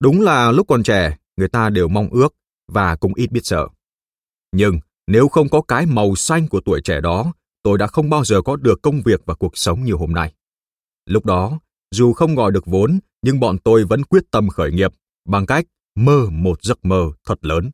Đúng 0.00 0.20
là 0.20 0.52
lúc 0.52 0.68
còn 0.68 0.82
trẻ, 0.82 1.16
người 1.36 1.48
ta 1.48 1.70
đều 1.70 1.88
mong 1.88 2.08
ước 2.08 2.34
và 2.68 2.96
cũng 2.96 3.14
ít 3.14 3.32
biết 3.32 3.40
sợ. 3.46 3.68
Nhưng 4.52 4.78
nếu 5.06 5.28
không 5.28 5.48
có 5.48 5.60
cái 5.60 5.86
màu 5.86 6.14
xanh 6.14 6.48
của 6.48 6.60
tuổi 6.60 6.80
trẻ 6.84 7.00
đó, 7.00 7.32
tôi 7.62 7.78
đã 7.78 7.86
không 7.86 8.10
bao 8.10 8.24
giờ 8.24 8.42
có 8.42 8.56
được 8.56 8.82
công 8.82 9.02
việc 9.04 9.20
và 9.26 9.34
cuộc 9.34 9.58
sống 9.58 9.84
như 9.84 9.92
hôm 9.92 10.12
nay. 10.12 10.34
Lúc 11.06 11.24
đó, 11.24 11.58
dù 11.90 12.12
không 12.12 12.34
gọi 12.34 12.52
được 12.52 12.66
vốn, 12.66 12.98
nhưng 13.22 13.40
bọn 13.40 13.58
tôi 13.58 13.84
vẫn 13.84 14.04
quyết 14.04 14.22
tâm 14.30 14.48
khởi 14.48 14.72
nghiệp 14.72 14.92
bằng 15.28 15.46
cách 15.46 15.64
mơ 15.94 16.26
một 16.30 16.62
giấc 16.62 16.84
mơ 16.84 17.10
thật 17.26 17.44
lớn. 17.44 17.70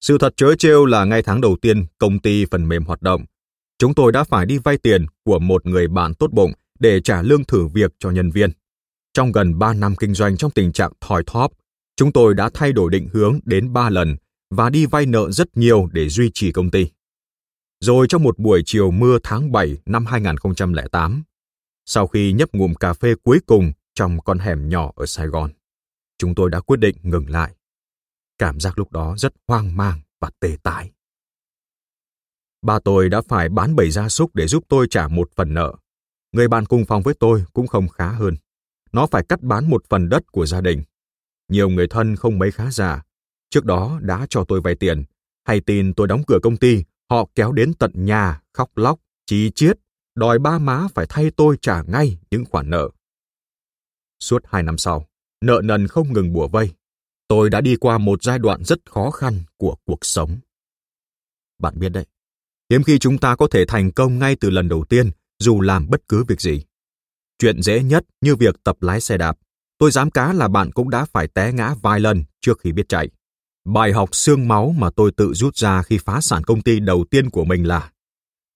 Sự 0.00 0.18
thật 0.18 0.34
chớ 0.36 0.54
trêu 0.58 0.84
là 0.84 1.04
ngay 1.04 1.22
tháng 1.22 1.40
đầu 1.40 1.56
tiên 1.62 1.86
công 1.98 2.18
ty 2.18 2.44
phần 2.50 2.68
mềm 2.68 2.84
hoạt 2.84 3.02
động, 3.02 3.24
chúng 3.78 3.94
tôi 3.94 4.12
đã 4.12 4.24
phải 4.24 4.46
đi 4.46 4.58
vay 4.58 4.78
tiền 4.78 5.06
của 5.24 5.38
một 5.38 5.66
người 5.66 5.88
bạn 5.88 6.14
tốt 6.14 6.30
bụng 6.32 6.52
để 6.78 7.00
trả 7.00 7.22
lương 7.22 7.44
thử 7.44 7.66
việc 7.66 7.92
cho 7.98 8.10
nhân 8.10 8.30
viên. 8.30 8.50
Trong 9.12 9.32
gần 9.32 9.58
3 9.58 9.74
năm 9.74 9.96
kinh 9.96 10.14
doanh 10.14 10.36
trong 10.36 10.50
tình 10.50 10.72
trạng 10.72 10.92
thòi 11.00 11.22
thóp, 11.26 11.52
chúng 11.96 12.12
tôi 12.12 12.34
đã 12.34 12.50
thay 12.54 12.72
đổi 12.72 12.90
định 12.90 13.08
hướng 13.12 13.38
đến 13.44 13.72
3 13.72 13.90
lần 13.90 14.16
và 14.50 14.70
đi 14.70 14.86
vay 14.86 15.06
nợ 15.06 15.30
rất 15.30 15.56
nhiều 15.56 15.88
để 15.92 16.08
duy 16.08 16.30
trì 16.34 16.52
công 16.52 16.70
ty. 16.70 16.86
Rồi 17.80 18.06
trong 18.08 18.22
một 18.22 18.38
buổi 18.38 18.62
chiều 18.66 18.90
mưa 18.90 19.18
tháng 19.22 19.52
7 19.52 19.76
năm 19.86 20.06
2008, 20.06 21.22
sau 21.86 22.06
khi 22.06 22.32
nhấp 22.32 22.54
ngụm 22.54 22.74
cà 22.74 22.92
phê 22.92 23.14
cuối 23.22 23.38
cùng 23.46 23.72
trong 23.94 24.20
con 24.20 24.38
hẻm 24.38 24.68
nhỏ 24.68 24.92
ở 24.96 25.06
Sài 25.06 25.26
Gòn, 25.26 25.50
chúng 26.18 26.34
tôi 26.34 26.50
đã 26.50 26.60
quyết 26.60 26.76
định 26.76 26.96
ngừng 27.02 27.30
lại. 27.30 27.56
Cảm 28.38 28.60
giác 28.60 28.78
lúc 28.78 28.92
đó 28.92 29.14
rất 29.18 29.32
hoang 29.48 29.76
mang 29.76 30.00
và 30.20 30.30
tê 30.40 30.56
tái. 30.62 30.90
Ba 32.62 32.78
tôi 32.84 33.08
đã 33.08 33.22
phải 33.28 33.48
bán 33.48 33.76
bầy 33.76 33.90
gia 33.90 34.08
súc 34.08 34.34
để 34.34 34.46
giúp 34.46 34.64
tôi 34.68 34.86
trả 34.90 35.08
một 35.08 35.30
phần 35.36 35.54
nợ. 35.54 35.74
Người 36.36 36.48
bạn 36.48 36.66
cùng 36.66 36.84
phòng 36.84 37.02
với 37.02 37.14
tôi 37.14 37.44
cũng 37.52 37.66
không 37.66 37.88
khá 37.88 38.08
hơn. 38.12 38.36
Nó 38.92 39.06
phải 39.06 39.24
cắt 39.28 39.42
bán 39.42 39.70
một 39.70 39.84
phần 39.88 40.08
đất 40.08 40.32
của 40.32 40.46
gia 40.46 40.60
đình. 40.60 40.82
Nhiều 41.48 41.68
người 41.68 41.86
thân 41.88 42.16
không 42.16 42.38
mấy 42.38 42.50
khá 42.50 42.70
giả. 42.70 43.02
Trước 43.50 43.64
đó 43.64 43.98
đã 44.02 44.26
cho 44.30 44.44
tôi 44.44 44.60
vay 44.60 44.74
tiền, 44.74 45.04
hay 45.44 45.60
tin 45.60 45.94
tôi 45.94 46.06
đóng 46.06 46.22
cửa 46.26 46.38
công 46.42 46.56
ty, 46.56 46.84
họ 47.10 47.28
kéo 47.34 47.52
đến 47.52 47.74
tận 47.74 47.90
nhà, 47.94 48.40
khóc 48.52 48.70
lóc, 48.76 49.00
chí 49.26 49.50
chiết, 49.54 49.78
đòi 50.14 50.38
ba 50.38 50.58
má 50.58 50.86
phải 50.94 51.06
thay 51.08 51.30
tôi 51.36 51.56
trả 51.62 51.82
ngay 51.82 52.18
những 52.30 52.44
khoản 52.44 52.70
nợ. 52.70 52.88
Suốt 54.20 54.44
hai 54.46 54.62
năm 54.62 54.78
sau, 54.78 55.06
nợ 55.40 55.60
nần 55.64 55.86
không 55.86 56.12
ngừng 56.12 56.32
bùa 56.32 56.48
vây. 56.48 56.70
Tôi 57.28 57.50
đã 57.50 57.60
đi 57.60 57.76
qua 57.76 57.98
một 57.98 58.22
giai 58.22 58.38
đoạn 58.38 58.64
rất 58.64 58.78
khó 58.90 59.10
khăn 59.10 59.42
của 59.56 59.76
cuộc 59.84 60.04
sống. 60.04 60.38
Bạn 61.58 61.78
biết 61.78 61.88
đấy, 61.88 62.06
hiếm 62.70 62.82
khi 62.82 62.98
chúng 62.98 63.18
ta 63.18 63.36
có 63.36 63.48
thể 63.50 63.64
thành 63.68 63.92
công 63.92 64.18
ngay 64.18 64.36
từ 64.40 64.50
lần 64.50 64.68
đầu 64.68 64.84
tiên 64.84 65.10
dù 65.38 65.60
làm 65.60 65.90
bất 65.90 66.00
cứ 66.08 66.24
việc 66.24 66.40
gì. 66.40 66.64
Chuyện 67.38 67.62
dễ 67.62 67.82
nhất 67.82 68.04
như 68.20 68.36
việc 68.36 68.54
tập 68.64 68.76
lái 68.80 69.00
xe 69.00 69.16
đạp. 69.16 69.38
Tôi 69.78 69.90
dám 69.90 70.10
cá 70.10 70.32
là 70.32 70.48
bạn 70.48 70.72
cũng 70.72 70.90
đã 70.90 71.04
phải 71.04 71.28
té 71.28 71.52
ngã 71.52 71.74
vài 71.82 72.00
lần 72.00 72.24
trước 72.40 72.60
khi 72.60 72.72
biết 72.72 72.88
chạy. 72.88 73.10
Bài 73.64 73.92
học 73.92 74.08
xương 74.12 74.48
máu 74.48 74.74
mà 74.78 74.90
tôi 74.90 75.12
tự 75.16 75.34
rút 75.34 75.56
ra 75.56 75.82
khi 75.82 75.98
phá 75.98 76.20
sản 76.20 76.44
công 76.44 76.62
ty 76.62 76.80
đầu 76.80 77.04
tiên 77.10 77.30
của 77.30 77.44
mình 77.44 77.66
là 77.66 77.90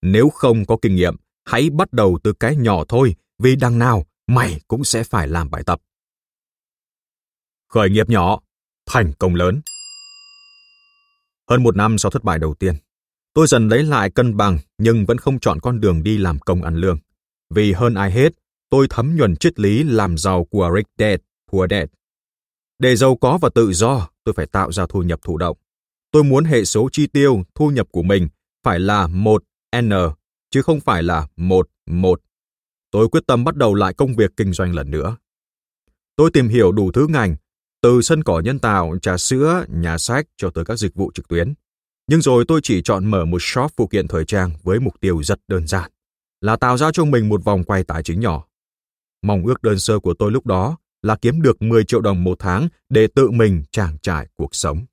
nếu 0.01 0.29
không 0.29 0.65
có 0.65 0.77
kinh 0.81 0.95
nghiệm, 0.95 1.15
hãy 1.45 1.69
bắt 1.69 1.93
đầu 1.93 2.19
từ 2.23 2.33
cái 2.33 2.55
nhỏ 2.55 2.83
thôi 2.87 3.15
vì 3.39 3.55
đằng 3.55 3.79
nào 3.79 4.05
mày 4.27 4.59
cũng 4.67 4.83
sẽ 4.83 5.03
phải 5.03 5.27
làm 5.27 5.51
bài 5.51 5.63
tập. 5.65 5.81
Khởi 7.69 7.89
nghiệp 7.89 8.09
nhỏ, 8.09 8.39
thành 8.85 9.13
công 9.19 9.35
lớn. 9.35 9.61
Hơn 11.49 11.63
một 11.63 11.75
năm 11.75 11.97
sau 11.97 12.11
thất 12.11 12.23
bại 12.23 12.39
đầu 12.39 12.53
tiên, 12.53 12.75
tôi 13.33 13.47
dần 13.47 13.67
lấy 13.67 13.83
lại 13.83 14.11
cân 14.11 14.37
bằng 14.37 14.57
nhưng 14.77 15.05
vẫn 15.05 15.17
không 15.17 15.39
chọn 15.39 15.59
con 15.59 15.79
đường 15.79 16.03
đi 16.03 16.17
làm 16.17 16.39
công 16.39 16.63
ăn 16.63 16.75
lương. 16.75 16.97
Vì 17.49 17.71
hơn 17.71 17.93
ai 17.93 18.11
hết, 18.11 18.33
tôi 18.69 18.87
thấm 18.89 19.15
nhuần 19.15 19.35
triết 19.35 19.59
lý 19.59 19.83
làm 19.83 20.17
giàu 20.17 20.45
của 20.45 20.71
Rick 20.75 20.89
Dad, 20.97 21.19
Poor 21.51 21.71
Dead. 21.71 21.87
Để 22.79 22.95
giàu 22.95 23.15
có 23.15 23.37
và 23.41 23.49
tự 23.55 23.73
do, 23.73 24.09
tôi 24.23 24.33
phải 24.33 24.45
tạo 24.45 24.71
ra 24.71 24.85
thu 24.89 25.01
nhập 25.01 25.19
thụ 25.23 25.37
động. 25.37 25.57
Tôi 26.11 26.23
muốn 26.23 26.45
hệ 26.45 26.65
số 26.65 26.89
chi 26.91 27.07
tiêu, 27.07 27.43
thu 27.55 27.69
nhập 27.69 27.87
của 27.91 28.03
mình 28.03 28.27
phải 28.63 28.79
là 28.79 29.07
1N, 29.07 30.13
chứ 30.51 30.61
không 30.61 30.79
phải 30.79 31.03
là 31.03 31.27
1-1. 31.37 32.15
Tôi 32.91 33.09
quyết 33.09 33.27
tâm 33.27 33.43
bắt 33.43 33.55
đầu 33.55 33.73
lại 33.73 33.93
công 33.93 34.15
việc 34.15 34.31
kinh 34.37 34.53
doanh 34.53 34.75
lần 34.75 34.91
nữa. 34.91 35.17
Tôi 36.15 36.31
tìm 36.31 36.47
hiểu 36.47 36.71
đủ 36.71 36.91
thứ 36.91 37.07
ngành, 37.07 37.35
từ 37.81 38.01
sân 38.01 38.23
cỏ 38.23 38.39
nhân 38.39 38.59
tạo, 38.59 38.97
trà 39.01 39.17
sữa, 39.17 39.65
nhà 39.69 39.97
sách 39.97 40.27
cho 40.37 40.49
tới 40.49 40.65
các 40.65 40.79
dịch 40.79 40.95
vụ 40.95 41.11
trực 41.13 41.27
tuyến. 41.27 41.53
Nhưng 42.11 42.21
rồi 42.21 42.45
tôi 42.47 42.59
chỉ 42.63 42.81
chọn 42.81 43.05
mở 43.05 43.25
một 43.25 43.41
shop 43.41 43.71
phụ 43.77 43.87
kiện 43.87 44.07
thời 44.07 44.25
trang 44.25 44.51
với 44.63 44.79
mục 44.79 44.93
tiêu 45.01 45.23
rất 45.23 45.39
đơn 45.47 45.67
giản, 45.67 45.91
là 46.41 46.55
tạo 46.55 46.77
ra 46.77 46.91
cho 46.91 47.05
mình 47.05 47.29
một 47.29 47.43
vòng 47.43 47.63
quay 47.63 47.83
tài 47.83 48.03
chính 48.03 48.19
nhỏ. 48.19 48.47
Mong 49.21 49.45
ước 49.45 49.63
đơn 49.63 49.79
sơ 49.79 49.99
của 49.99 50.13
tôi 50.13 50.31
lúc 50.31 50.45
đó 50.45 50.77
là 51.01 51.15
kiếm 51.15 51.41
được 51.41 51.61
10 51.61 51.83
triệu 51.83 52.01
đồng 52.01 52.23
một 52.23 52.39
tháng 52.39 52.67
để 52.89 53.07
tự 53.15 53.31
mình 53.31 53.63
trang 53.71 53.97
trải 54.01 54.27
cuộc 54.35 54.55
sống. 54.55 54.85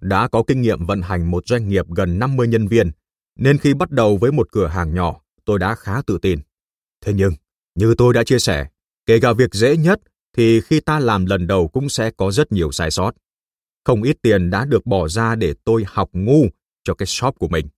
Đã 0.00 0.28
có 0.28 0.42
kinh 0.46 0.60
nghiệm 0.60 0.86
vận 0.86 1.02
hành 1.02 1.30
một 1.30 1.46
doanh 1.46 1.68
nghiệp 1.68 1.86
gần 1.96 2.18
50 2.18 2.48
nhân 2.48 2.68
viên, 2.68 2.90
nên 3.38 3.58
khi 3.58 3.74
bắt 3.74 3.90
đầu 3.90 4.16
với 4.16 4.32
một 4.32 4.52
cửa 4.52 4.66
hàng 4.66 4.94
nhỏ, 4.94 5.20
tôi 5.44 5.58
đã 5.58 5.74
khá 5.74 6.02
tự 6.06 6.18
tin. 6.22 6.38
Thế 7.04 7.12
nhưng, 7.12 7.32
như 7.74 7.94
tôi 7.98 8.14
đã 8.14 8.24
chia 8.24 8.38
sẻ, 8.38 8.66
kể 9.06 9.20
cả 9.20 9.32
việc 9.32 9.54
dễ 9.54 9.76
nhất 9.76 10.00
thì 10.36 10.60
khi 10.60 10.80
ta 10.80 10.98
làm 10.98 11.26
lần 11.26 11.46
đầu 11.46 11.68
cũng 11.68 11.88
sẽ 11.88 12.10
có 12.10 12.30
rất 12.30 12.52
nhiều 12.52 12.72
sai 12.72 12.90
sót. 12.90 13.14
Không 13.84 14.02
ít 14.02 14.16
tiền 14.22 14.50
đã 14.50 14.64
được 14.64 14.86
bỏ 14.86 15.08
ra 15.08 15.34
để 15.34 15.54
tôi 15.64 15.84
học 15.88 16.10
ngu 16.12 16.46
cho 16.84 16.94
cái 16.94 17.06
shop 17.06 17.38
của 17.38 17.48
mình. 17.48 17.68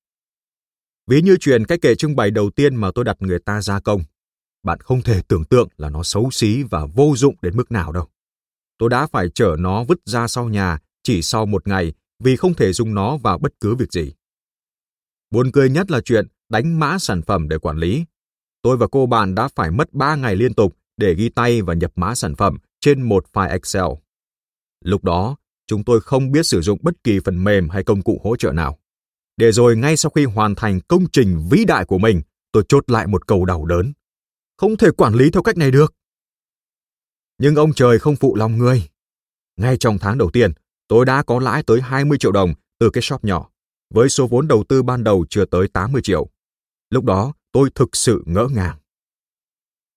Ví 1.06 1.22
như 1.22 1.36
chuyện 1.40 1.64
cái 1.66 1.78
kệ 1.78 1.94
trưng 1.94 2.16
bày 2.16 2.30
đầu 2.30 2.50
tiên 2.50 2.76
mà 2.76 2.90
tôi 2.94 3.04
đặt 3.04 3.16
người 3.20 3.38
ta 3.38 3.62
gia 3.62 3.80
công. 3.80 4.02
Bạn 4.62 4.80
không 4.80 5.02
thể 5.02 5.22
tưởng 5.28 5.44
tượng 5.44 5.68
là 5.76 5.90
nó 5.90 6.02
xấu 6.02 6.30
xí 6.30 6.62
và 6.62 6.86
vô 6.86 7.14
dụng 7.16 7.34
đến 7.42 7.56
mức 7.56 7.72
nào 7.72 7.92
đâu. 7.92 8.08
Tôi 8.78 8.90
đã 8.90 9.06
phải 9.06 9.28
chở 9.34 9.56
nó 9.58 9.84
vứt 9.84 10.00
ra 10.04 10.28
sau 10.28 10.48
nhà 10.48 10.78
chỉ 11.02 11.22
sau 11.22 11.46
một 11.46 11.68
ngày 11.68 11.92
vì 12.18 12.36
không 12.36 12.54
thể 12.54 12.72
dùng 12.72 12.94
nó 12.94 13.16
vào 13.16 13.38
bất 13.38 13.52
cứ 13.60 13.74
việc 13.74 13.92
gì. 13.92 14.12
Buồn 15.30 15.50
cười 15.52 15.70
nhất 15.70 15.90
là 15.90 16.00
chuyện 16.00 16.26
đánh 16.48 16.78
mã 16.78 16.98
sản 16.98 17.22
phẩm 17.22 17.48
để 17.48 17.58
quản 17.58 17.76
lý. 17.78 18.04
Tôi 18.62 18.76
và 18.76 18.86
cô 18.92 19.06
bạn 19.06 19.34
đã 19.34 19.48
phải 19.48 19.70
mất 19.70 19.92
3 19.92 20.16
ngày 20.16 20.36
liên 20.36 20.54
tục 20.54 20.76
để 20.96 21.14
ghi 21.14 21.28
tay 21.28 21.62
và 21.62 21.74
nhập 21.74 21.92
mã 21.96 22.14
sản 22.14 22.34
phẩm 22.36 22.58
trên 22.80 23.02
một 23.02 23.26
file 23.32 23.50
Excel. 23.50 23.84
Lúc 24.84 25.04
đó, 25.04 25.36
chúng 25.66 25.84
tôi 25.84 26.00
không 26.00 26.32
biết 26.32 26.46
sử 26.46 26.60
dụng 26.60 26.78
bất 26.82 26.94
kỳ 27.04 27.20
phần 27.24 27.44
mềm 27.44 27.68
hay 27.68 27.84
công 27.84 28.02
cụ 28.02 28.20
hỗ 28.24 28.36
trợ 28.36 28.52
nào. 28.52 28.78
Để 29.36 29.52
rồi 29.52 29.76
ngay 29.76 29.96
sau 29.96 30.10
khi 30.10 30.24
hoàn 30.24 30.54
thành 30.54 30.80
công 30.80 31.04
trình 31.12 31.48
vĩ 31.50 31.64
đại 31.64 31.84
của 31.84 31.98
mình, 31.98 32.22
tôi 32.52 32.64
chốt 32.68 32.90
lại 32.90 33.06
một 33.06 33.26
câu 33.26 33.44
đau 33.44 33.64
đớn. 33.64 33.92
Không 34.56 34.76
thể 34.76 34.90
quản 34.90 35.14
lý 35.14 35.30
theo 35.30 35.42
cách 35.42 35.56
này 35.56 35.70
được. 35.70 35.94
Nhưng 37.38 37.54
ông 37.54 37.72
trời 37.72 37.98
không 37.98 38.16
phụ 38.16 38.36
lòng 38.36 38.58
người. 38.58 38.88
Ngay 39.56 39.76
trong 39.76 39.98
tháng 39.98 40.18
đầu 40.18 40.30
tiên, 40.30 40.52
tôi 40.88 41.04
đã 41.04 41.22
có 41.22 41.40
lãi 41.40 41.62
tới 41.62 41.80
20 41.80 42.18
triệu 42.18 42.32
đồng 42.32 42.54
từ 42.78 42.90
cái 42.90 43.02
shop 43.02 43.24
nhỏ, 43.24 43.50
với 43.94 44.08
số 44.08 44.26
vốn 44.26 44.48
đầu 44.48 44.64
tư 44.68 44.82
ban 44.82 45.04
đầu 45.04 45.26
chưa 45.30 45.44
tới 45.44 45.68
80 45.68 46.02
triệu. 46.02 46.28
Lúc 46.90 47.04
đó, 47.04 47.32
tôi 47.52 47.70
thực 47.74 47.96
sự 47.96 48.22
ngỡ 48.26 48.48
ngàng. 48.52 48.76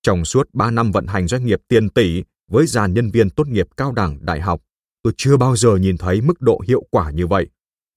Trong 0.01 0.25
suốt 0.25 0.49
3 0.53 0.71
năm 0.71 0.91
vận 0.91 1.07
hành 1.07 1.27
doanh 1.27 1.45
nghiệp 1.45 1.61
tiền 1.67 1.89
tỷ 1.89 2.23
với 2.47 2.67
dàn 2.67 2.93
nhân 2.93 3.11
viên 3.11 3.29
tốt 3.29 3.47
nghiệp 3.47 3.67
cao 3.77 3.91
đẳng 3.91 4.25
đại 4.25 4.41
học, 4.41 4.61
tôi 5.07 5.13
chưa 5.17 5.37
bao 5.37 5.55
giờ 5.55 5.75
nhìn 5.75 5.97
thấy 5.97 6.21
mức 6.21 6.41
độ 6.41 6.61
hiệu 6.67 6.83
quả 6.91 7.11
như 7.11 7.27
vậy. 7.27 7.47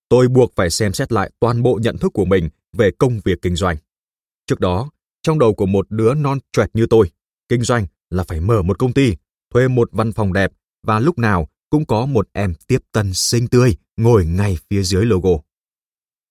Tôi 0.08 0.28
buộc 0.28 0.52
phải 0.56 0.70
xem 0.70 0.92
xét 0.92 1.12
lại 1.12 1.30
toàn 1.40 1.62
bộ 1.62 1.78
nhận 1.82 1.98
thức 1.98 2.12
của 2.14 2.24
mình 2.24 2.48
về 2.72 2.90
công 2.98 3.20
việc 3.24 3.42
kinh 3.42 3.56
doanh. 3.56 3.76
Trước 4.46 4.60
đó, 4.60 4.90
trong 5.22 5.38
đầu 5.38 5.54
của 5.54 5.66
một 5.66 5.86
đứa 5.90 6.14
non 6.14 6.38
trẻ 6.52 6.66
như 6.74 6.86
tôi, 6.86 7.10
kinh 7.48 7.62
doanh 7.62 7.86
là 8.10 8.24
phải 8.24 8.40
mở 8.40 8.62
một 8.62 8.78
công 8.78 8.92
ty, 8.92 9.16
thuê 9.54 9.68
một 9.68 9.88
văn 9.92 10.12
phòng 10.12 10.32
đẹp 10.32 10.52
và 10.86 11.00
lúc 11.00 11.18
nào 11.18 11.48
cũng 11.70 11.86
có 11.86 12.06
một 12.06 12.28
em 12.32 12.54
tiếp 12.66 12.78
tân 12.92 13.14
xinh 13.14 13.48
tươi 13.48 13.76
ngồi 13.96 14.26
ngay 14.26 14.58
phía 14.70 14.82
dưới 14.82 15.04
logo. 15.04 15.38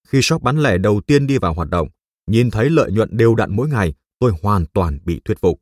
Khi 0.08 0.22
shop 0.22 0.42
bán 0.42 0.64
lẻ 0.64 0.78
đầu 0.78 1.02
tiên 1.02 1.28
đi 1.28 1.38
vào 1.38 1.54
hoạt 1.54 1.70
động, 1.70 1.88
nhìn 2.28 2.52
thấy 2.52 2.70
lợi 2.70 2.92
nhuận 2.92 3.18
đều 3.18 3.36
đặn 3.36 3.56
mỗi 3.56 3.70
ngày, 3.70 3.94
tôi 4.20 4.32
hoàn 4.42 4.66
toàn 4.66 5.00
bị 5.06 5.22
thuyết 5.26 5.40
phục. 5.42 5.62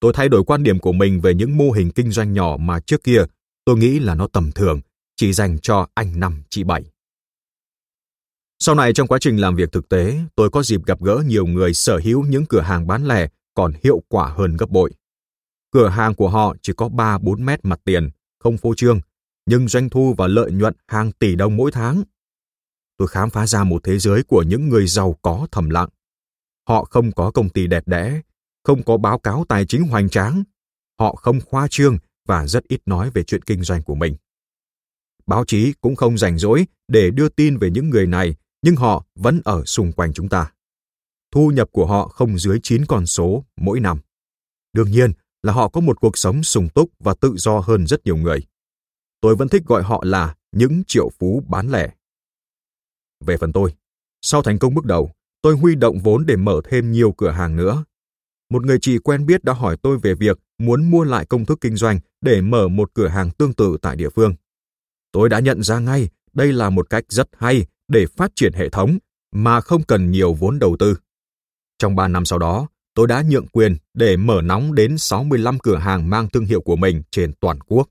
Tôi 0.00 0.12
thay 0.14 0.28
đổi 0.28 0.44
quan 0.44 0.62
điểm 0.62 0.78
của 0.78 0.92
mình 0.92 1.20
về 1.20 1.34
những 1.34 1.56
mô 1.56 1.70
hình 1.70 1.90
kinh 1.90 2.10
doanh 2.10 2.32
nhỏ 2.32 2.56
mà 2.60 2.80
trước 2.80 3.04
kia 3.04 3.24
tôi 3.64 3.76
nghĩ 3.76 3.98
là 3.98 4.14
nó 4.14 4.26
tầm 4.26 4.52
thường, 4.52 4.80
chỉ 5.16 5.32
dành 5.32 5.58
cho 5.58 5.86
anh 5.94 6.20
năm 6.20 6.42
chị 6.50 6.64
bảy. 6.64 6.84
Sau 8.58 8.74
này 8.74 8.92
trong 8.92 9.08
quá 9.08 9.18
trình 9.20 9.40
làm 9.40 9.56
việc 9.56 9.72
thực 9.72 9.88
tế, 9.88 10.20
tôi 10.34 10.50
có 10.50 10.62
dịp 10.62 10.86
gặp 10.86 11.02
gỡ 11.02 11.22
nhiều 11.26 11.46
người 11.46 11.74
sở 11.74 12.00
hữu 12.04 12.26
những 12.26 12.46
cửa 12.46 12.60
hàng 12.60 12.86
bán 12.86 13.04
lẻ 13.04 13.28
còn 13.54 13.72
hiệu 13.84 14.02
quả 14.08 14.28
hơn 14.28 14.56
gấp 14.56 14.70
bội. 14.70 14.92
Cửa 15.70 15.88
hàng 15.88 16.14
của 16.14 16.28
họ 16.28 16.56
chỉ 16.62 16.72
có 16.76 16.88
3-4 16.88 17.44
mét 17.44 17.64
mặt 17.64 17.80
tiền, 17.84 18.10
không 18.38 18.58
phô 18.58 18.74
trương, 18.74 19.00
nhưng 19.46 19.68
doanh 19.68 19.88
thu 19.88 20.14
và 20.18 20.26
lợi 20.26 20.50
nhuận 20.52 20.74
hàng 20.86 21.12
tỷ 21.12 21.36
đồng 21.36 21.56
mỗi 21.56 21.72
tháng. 21.72 22.02
Tôi 22.96 23.08
khám 23.08 23.30
phá 23.30 23.46
ra 23.46 23.64
một 23.64 23.84
thế 23.84 23.98
giới 23.98 24.22
của 24.22 24.42
những 24.42 24.68
người 24.68 24.86
giàu 24.86 25.18
có 25.22 25.46
thầm 25.50 25.70
lặng. 25.70 25.88
Họ 26.68 26.84
không 26.84 27.12
có 27.12 27.30
công 27.30 27.48
ty 27.48 27.66
đẹp 27.66 27.88
đẽ, 27.88 28.20
không 28.64 28.82
có 28.82 28.96
báo 28.96 29.18
cáo 29.18 29.44
tài 29.48 29.66
chính 29.66 29.82
hoành 29.82 30.08
tráng. 30.08 30.42
Họ 30.98 31.14
không 31.14 31.40
khoa 31.40 31.68
trương 31.68 31.98
và 32.26 32.46
rất 32.46 32.68
ít 32.68 32.80
nói 32.86 33.10
về 33.14 33.22
chuyện 33.22 33.42
kinh 33.42 33.62
doanh 33.62 33.82
của 33.82 33.94
mình. 33.94 34.16
Báo 35.26 35.44
chí 35.44 35.72
cũng 35.80 35.96
không 35.96 36.18
rảnh 36.18 36.38
rỗi 36.38 36.66
để 36.88 37.10
đưa 37.10 37.28
tin 37.28 37.58
về 37.58 37.70
những 37.70 37.90
người 37.90 38.06
này, 38.06 38.36
nhưng 38.62 38.76
họ 38.76 39.04
vẫn 39.14 39.40
ở 39.44 39.64
xung 39.64 39.92
quanh 39.92 40.12
chúng 40.12 40.28
ta. 40.28 40.52
Thu 41.30 41.50
nhập 41.50 41.68
của 41.72 41.86
họ 41.86 42.08
không 42.08 42.38
dưới 42.38 42.58
9 42.62 42.86
con 42.86 43.06
số 43.06 43.44
mỗi 43.56 43.80
năm. 43.80 44.00
Đương 44.72 44.90
nhiên 44.90 45.12
là 45.42 45.52
họ 45.52 45.68
có 45.68 45.80
một 45.80 46.00
cuộc 46.00 46.18
sống 46.18 46.42
sung 46.42 46.68
túc 46.68 46.90
và 46.98 47.14
tự 47.14 47.34
do 47.36 47.58
hơn 47.58 47.86
rất 47.86 48.04
nhiều 48.04 48.16
người. 48.16 48.46
Tôi 49.20 49.36
vẫn 49.36 49.48
thích 49.48 49.62
gọi 49.66 49.82
họ 49.82 50.02
là 50.04 50.34
những 50.52 50.82
triệu 50.86 51.10
phú 51.18 51.42
bán 51.48 51.70
lẻ. 51.70 51.90
Về 53.20 53.36
phần 53.36 53.52
tôi, 53.52 53.74
sau 54.22 54.42
thành 54.42 54.58
công 54.58 54.74
bước 54.74 54.84
đầu, 54.84 55.10
tôi 55.42 55.56
huy 55.56 55.74
động 55.74 55.98
vốn 55.98 56.26
để 56.26 56.36
mở 56.36 56.60
thêm 56.64 56.92
nhiều 56.92 57.12
cửa 57.12 57.30
hàng 57.30 57.56
nữa. 57.56 57.84
Một 58.52 58.66
người 58.66 58.78
chị 58.80 58.98
quen 58.98 59.26
biết 59.26 59.44
đã 59.44 59.52
hỏi 59.52 59.76
tôi 59.82 59.98
về 59.98 60.14
việc 60.14 60.38
muốn 60.58 60.90
mua 60.90 61.04
lại 61.04 61.26
công 61.26 61.44
thức 61.44 61.58
kinh 61.60 61.76
doanh 61.76 61.98
để 62.20 62.40
mở 62.40 62.68
một 62.68 62.90
cửa 62.94 63.08
hàng 63.08 63.30
tương 63.30 63.52
tự 63.52 63.76
tại 63.82 63.96
địa 63.96 64.08
phương. 64.08 64.34
Tôi 65.12 65.28
đã 65.28 65.40
nhận 65.40 65.62
ra 65.62 65.78
ngay 65.78 66.08
đây 66.32 66.52
là 66.52 66.70
một 66.70 66.90
cách 66.90 67.04
rất 67.08 67.28
hay 67.38 67.66
để 67.88 68.06
phát 68.06 68.30
triển 68.34 68.52
hệ 68.52 68.68
thống 68.68 68.98
mà 69.34 69.60
không 69.60 69.82
cần 69.82 70.10
nhiều 70.10 70.34
vốn 70.34 70.58
đầu 70.58 70.76
tư. 70.78 70.96
Trong 71.78 71.96
3 71.96 72.08
năm 72.08 72.24
sau 72.24 72.38
đó, 72.38 72.68
tôi 72.94 73.06
đã 73.06 73.22
nhượng 73.28 73.48
quyền 73.48 73.76
để 73.94 74.16
mở 74.16 74.42
nóng 74.42 74.74
đến 74.74 74.98
65 74.98 75.58
cửa 75.58 75.76
hàng 75.76 76.10
mang 76.10 76.28
thương 76.28 76.44
hiệu 76.44 76.60
của 76.60 76.76
mình 76.76 77.02
trên 77.10 77.32
toàn 77.40 77.60
quốc. 77.60 77.88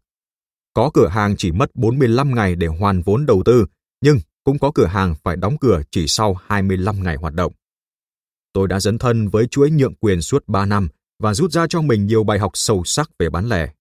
Có 0.73 0.91
cửa 0.93 1.07
hàng 1.07 1.35
chỉ 1.37 1.51
mất 1.51 1.75
45 1.75 2.35
ngày 2.35 2.55
để 2.55 2.67
hoàn 2.67 3.01
vốn 3.01 3.25
đầu 3.25 3.41
tư, 3.45 3.65
nhưng 4.01 4.17
cũng 4.43 4.59
có 4.59 4.71
cửa 4.75 4.85
hàng 4.85 5.15
phải 5.23 5.35
đóng 5.35 5.57
cửa 5.61 5.81
chỉ 5.91 6.07
sau 6.07 6.37
25 6.47 7.03
ngày 7.03 7.15
hoạt 7.15 7.33
động. 7.33 7.53
Tôi 8.53 8.67
đã 8.67 8.79
dấn 8.79 8.97
thân 8.97 9.27
với 9.27 9.47
chuỗi 9.47 9.71
nhượng 9.71 9.95
quyền 9.95 10.21
suốt 10.21 10.43
3 10.47 10.65
năm 10.65 10.89
và 11.19 11.33
rút 11.33 11.51
ra 11.51 11.67
cho 11.69 11.81
mình 11.81 12.05
nhiều 12.05 12.23
bài 12.23 12.39
học 12.39 12.51
sâu 12.53 12.83
sắc 12.83 13.09
về 13.19 13.29
bán 13.29 13.49
lẻ. 13.49 13.73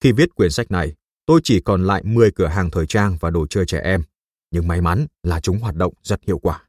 Khi 0.00 0.12
viết 0.12 0.34
quyển 0.34 0.50
sách 0.50 0.70
này, 0.70 0.94
tôi 1.26 1.40
chỉ 1.44 1.60
còn 1.60 1.86
lại 1.86 2.02
10 2.04 2.30
cửa 2.30 2.46
hàng 2.46 2.70
thời 2.70 2.86
trang 2.86 3.16
và 3.20 3.30
đồ 3.30 3.46
chơi 3.46 3.66
trẻ 3.66 3.80
em, 3.80 4.02
nhưng 4.50 4.68
may 4.68 4.80
mắn 4.80 5.06
là 5.22 5.40
chúng 5.40 5.58
hoạt 5.58 5.74
động 5.74 5.94
rất 6.02 6.24
hiệu 6.24 6.38
quả. 6.38 6.62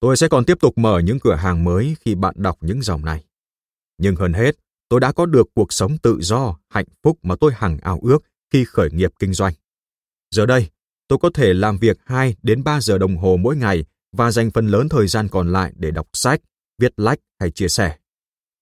Tôi 0.00 0.16
sẽ 0.16 0.28
còn 0.28 0.44
tiếp 0.44 0.58
tục 0.60 0.78
mở 0.78 0.98
những 0.98 1.20
cửa 1.20 1.34
hàng 1.34 1.64
mới 1.64 1.96
khi 2.00 2.14
bạn 2.14 2.34
đọc 2.38 2.58
những 2.60 2.82
dòng 2.82 3.04
này. 3.04 3.24
Nhưng 3.98 4.16
hơn 4.16 4.32
hết, 4.32 4.56
tôi 4.88 5.00
đã 5.00 5.12
có 5.12 5.26
được 5.26 5.46
cuộc 5.54 5.72
sống 5.72 5.98
tự 5.98 6.18
do, 6.20 6.58
hạnh 6.68 6.86
phúc 7.02 7.18
mà 7.22 7.36
tôi 7.40 7.52
hằng 7.54 7.78
ao 7.78 7.98
ước 8.02 8.18
khi 8.52 8.64
khởi 8.64 8.90
nghiệp 8.90 9.12
kinh 9.18 9.32
doanh. 9.32 9.54
Giờ 10.30 10.46
đây, 10.46 10.70
tôi 11.08 11.18
có 11.22 11.30
thể 11.34 11.54
làm 11.54 11.78
việc 11.78 11.98
2 12.04 12.36
đến 12.42 12.64
3 12.64 12.80
giờ 12.80 12.98
đồng 12.98 13.16
hồ 13.16 13.36
mỗi 13.36 13.56
ngày 13.56 13.84
và 14.12 14.30
dành 14.30 14.50
phần 14.50 14.66
lớn 14.66 14.88
thời 14.88 15.06
gian 15.06 15.28
còn 15.28 15.52
lại 15.52 15.72
để 15.76 15.90
đọc 15.90 16.06
sách, 16.12 16.40
viết 16.78 16.92
lách 16.96 17.18
hay 17.40 17.50
chia 17.50 17.68
sẻ. 17.68 17.96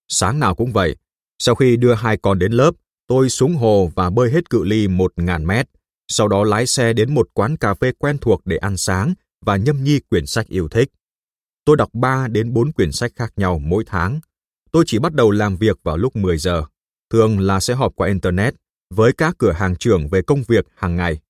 Sáng 0.08 0.40
nào 0.40 0.54
cũng 0.54 0.72
vậy, 0.72 0.96
sau 1.38 1.54
khi 1.54 1.76
đưa 1.76 1.94
hai 1.94 2.16
con 2.16 2.38
đến 2.38 2.52
lớp, 2.52 2.70
tôi 3.06 3.28
xuống 3.28 3.54
hồ 3.54 3.92
và 3.94 4.10
bơi 4.10 4.30
hết 4.30 4.50
cự 4.50 4.64
ly 4.64 4.86
1.000 4.86 5.46
mét, 5.46 5.66
sau 6.08 6.28
đó 6.28 6.44
lái 6.44 6.66
xe 6.66 6.92
đến 6.92 7.14
một 7.14 7.28
quán 7.34 7.56
cà 7.56 7.74
phê 7.74 7.92
quen 7.98 8.18
thuộc 8.18 8.40
để 8.44 8.56
ăn 8.56 8.76
sáng 8.76 9.14
và 9.44 9.56
nhâm 9.56 9.84
nhi 9.84 10.00
quyển 10.10 10.26
sách 10.26 10.46
yêu 10.48 10.68
thích. 10.68 10.88
Tôi 11.64 11.76
đọc 11.76 11.88
3 11.92 12.28
đến 12.28 12.52
4 12.52 12.72
quyển 12.72 12.92
sách 12.92 13.12
khác 13.16 13.32
nhau 13.36 13.58
mỗi 13.58 13.84
tháng. 13.86 14.20
Tôi 14.72 14.84
chỉ 14.86 14.98
bắt 14.98 15.14
đầu 15.14 15.30
làm 15.30 15.56
việc 15.56 15.78
vào 15.82 15.96
lúc 15.96 16.16
10 16.16 16.38
giờ, 16.38 16.64
thường 17.10 17.40
là 17.40 17.60
sẽ 17.60 17.74
họp 17.74 17.92
qua 17.96 18.08
Internet 18.08 18.54
với 18.94 19.12
các 19.12 19.34
cửa 19.38 19.52
hàng 19.52 19.76
trưởng 19.76 20.08
về 20.08 20.22
công 20.22 20.42
việc 20.48 20.66
hàng 20.74 20.96
ngày. 20.96 21.20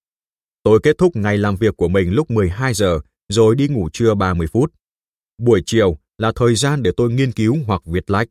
Tôi 0.62 0.80
kết 0.82 0.98
thúc 0.98 1.16
ngày 1.16 1.38
làm 1.38 1.56
việc 1.56 1.76
của 1.76 1.88
mình 1.88 2.12
lúc 2.12 2.30
12 2.30 2.74
giờ 2.74 3.00
rồi 3.30 3.56
đi 3.56 3.68
ngủ 3.68 3.88
trưa 3.92 4.14
30 4.14 4.46
phút. 4.46 4.72
Buổi 5.38 5.62
chiều 5.66 5.98
là 6.18 6.32
thời 6.36 6.54
gian 6.54 6.82
để 6.82 6.90
tôi 6.96 7.12
nghiên 7.12 7.32
cứu 7.32 7.56
hoặc 7.66 7.82
viết 7.86 8.10
lách. 8.10 8.28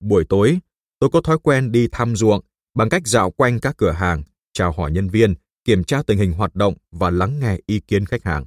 Buổi 0.00 0.24
tối, 0.28 0.58
tôi 0.98 1.10
có 1.12 1.20
thói 1.20 1.38
quen 1.42 1.72
đi 1.72 1.88
thăm 1.92 2.16
ruộng 2.16 2.40
bằng 2.74 2.88
cách 2.88 3.02
dạo 3.06 3.30
quanh 3.30 3.60
các 3.60 3.76
cửa 3.76 3.90
hàng, 3.90 4.22
chào 4.52 4.72
hỏi 4.72 4.90
nhân 4.90 5.08
viên, 5.08 5.34
kiểm 5.64 5.84
tra 5.84 6.02
tình 6.02 6.18
hình 6.18 6.32
hoạt 6.32 6.54
động 6.54 6.74
và 6.90 7.10
lắng 7.10 7.40
nghe 7.40 7.56
ý 7.66 7.80
kiến 7.80 8.06
khách 8.06 8.24
hàng. 8.24 8.44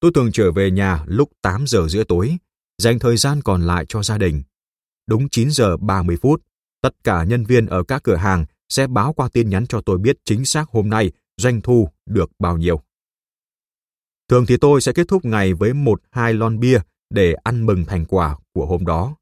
Tôi 0.00 0.10
thường 0.14 0.32
trở 0.32 0.52
về 0.52 0.70
nhà 0.70 1.04
lúc 1.06 1.30
8 1.42 1.64
giờ 1.66 1.88
rưỡi 1.88 2.04
tối, 2.04 2.36
dành 2.78 2.98
thời 2.98 3.16
gian 3.16 3.42
còn 3.42 3.66
lại 3.66 3.84
cho 3.88 4.02
gia 4.02 4.18
đình. 4.18 4.42
Đúng 5.06 5.28
9 5.28 5.50
giờ 5.50 5.76
30 5.76 6.16
phút, 6.22 6.42
tất 6.82 7.04
cả 7.04 7.24
nhân 7.24 7.44
viên 7.44 7.66
ở 7.66 7.82
các 7.82 8.02
cửa 8.02 8.16
hàng 8.16 8.44
sẽ 8.68 8.86
báo 8.86 9.12
qua 9.12 9.28
tin 9.32 9.50
nhắn 9.50 9.66
cho 9.66 9.80
tôi 9.80 9.98
biết 9.98 10.16
chính 10.24 10.44
xác 10.44 10.68
hôm 10.68 10.90
nay 10.90 11.12
doanh 11.36 11.60
thu 11.60 11.88
được 12.06 12.30
bao 12.38 12.58
nhiêu. 12.58 12.82
Thường 14.28 14.46
thì 14.46 14.56
tôi 14.56 14.80
sẽ 14.80 14.92
kết 14.92 15.08
thúc 15.08 15.24
ngày 15.24 15.54
với 15.54 15.74
một 15.74 16.02
hai 16.10 16.34
lon 16.34 16.60
bia 16.60 16.80
để 17.10 17.34
ăn 17.44 17.66
mừng 17.66 17.84
thành 17.84 18.04
quả 18.04 18.36
của 18.52 18.66
hôm 18.66 18.86
đó. 18.86 19.16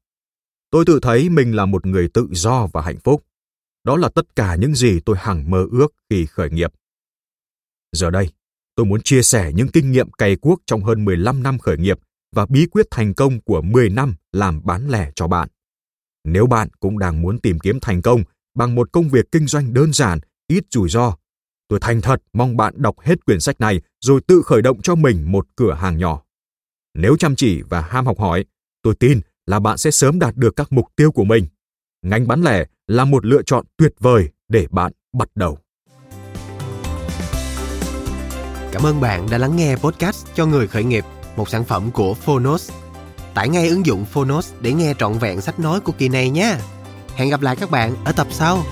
Tôi 0.69 0.85
tự 0.87 0.99
thấy 1.01 1.29
mình 1.29 1.55
là 1.55 1.65
một 1.65 1.85
người 1.85 2.09
tự 2.13 2.27
do 2.31 2.67
và 2.73 2.81
hạnh 2.81 2.99
phúc. 3.03 3.23
Đó 3.83 3.97
là 3.97 4.09
tất 4.09 4.35
cả 4.35 4.55
những 4.55 4.75
gì 4.75 4.99
tôi 4.99 5.15
hằng 5.19 5.49
mơ 5.49 5.65
ước 5.71 5.93
khi 6.09 6.25
khởi 6.25 6.49
nghiệp. 6.49 6.73
Giờ 7.91 8.09
đây, 8.09 8.29
tôi 8.75 8.85
muốn 8.85 9.01
chia 9.01 9.21
sẻ 9.21 9.51
những 9.55 9.67
kinh 9.67 9.91
nghiệm 9.91 10.11
cày 10.11 10.35
cuốc 10.35 10.61
trong 10.65 10.83
hơn 10.83 11.05
15 11.05 11.43
năm 11.43 11.59
khởi 11.59 11.77
nghiệp 11.77 11.99
và 12.35 12.45
bí 12.45 12.67
quyết 12.71 12.85
thành 12.91 13.13
công 13.13 13.41
của 13.41 13.61
10 13.61 13.89
năm 13.89 14.15
làm 14.31 14.61
bán 14.63 14.89
lẻ 14.89 15.11
cho 15.15 15.27
bạn. 15.27 15.49
Nếu 16.23 16.47
bạn 16.47 16.69
cũng 16.79 16.99
đang 16.99 17.21
muốn 17.21 17.39
tìm 17.39 17.59
kiếm 17.59 17.79
thành 17.79 18.01
công 18.01 18.23
bằng 18.55 18.75
một 18.75 18.91
công 18.91 19.09
việc 19.09 19.31
kinh 19.31 19.47
doanh 19.47 19.73
đơn 19.73 19.93
giản, 19.93 20.19
ít 20.47 20.63
rủi 20.71 20.89
ro, 20.89 21.17
tôi 21.67 21.79
thành 21.79 22.01
thật 22.01 22.21
mong 22.33 22.57
bạn 22.57 22.73
đọc 22.77 22.95
hết 22.99 23.25
quyển 23.25 23.39
sách 23.39 23.59
này 23.59 23.81
rồi 24.01 24.21
tự 24.27 24.41
khởi 24.45 24.61
động 24.61 24.81
cho 24.81 24.95
mình 24.95 25.31
một 25.31 25.47
cửa 25.55 25.73
hàng 25.73 25.97
nhỏ. 25.97 26.21
Nếu 26.93 27.17
chăm 27.19 27.35
chỉ 27.35 27.61
và 27.61 27.81
ham 27.81 28.05
học 28.05 28.19
hỏi, 28.19 28.45
tôi 28.81 28.95
tin 28.95 29.21
là 29.45 29.59
bạn 29.59 29.77
sẽ 29.77 29.91
sớm 29.91 30.19
đạt 30.19 30.35
được 30.35 30.55
các 30.55 30.71
mục 30.71 30.85
tiêu 30.95 31.11
của 31.11 31.23
mình. 31.23 31.45
Ngành 32.01 32.27
bán 32.27 32.41
lẻ 32.41 32.65
là 32.87 33.05
một 33.05 33.25
lựa 33.25 33.41
chọn 33.45 33.65
tuyệt 33.77 33.93
vời 33.99 34.29
để 34.47 34.67
bạn 34.71 34.91
bắt 35.13 35.29
đầu. 35.35 35.57
Cảm 38.71 38.85
ơn 38.85 39.01
bạn 39.01 39.27
đã 39.31 39.37
lắng 39.37 39.55
nghe 39.55 39.75
podcast 39.75 40.27
cho 40.35 40.45
người 40.45 40.67
khởi 40.67 40.83
nghiệp, 40.83 41.05
một 41.35 41.49
sản 41.49 41.63
phẩm 41.63 41.91
của 41.91 42.13
Phonos. 42.13 42.71
Tải 43.33 43.49
ngay 43.49 43.67
ứng 43.69 43.85
dụng 43.85 44.05
Phonos 44.05 44.53
để 44.61 44.73
nghe 44.73 44.93
trọn 44.99 45.13
vẹn 45.13 45.41
sách 45.41 45.59
nói 45.59 45.79
của 45.79 45.91
kỳ 45.97 46.09
này 46.09 46.29
nhé. 46.29 46.57
Hẹn 47.15 47.29
gặp 47.29 47.41
lại 47.41 47.55
các 47.55 47.71
bạn 47.71 47.95
ở 48.05 48.11
tập 48.11 48.27
sau. 48.31 48.63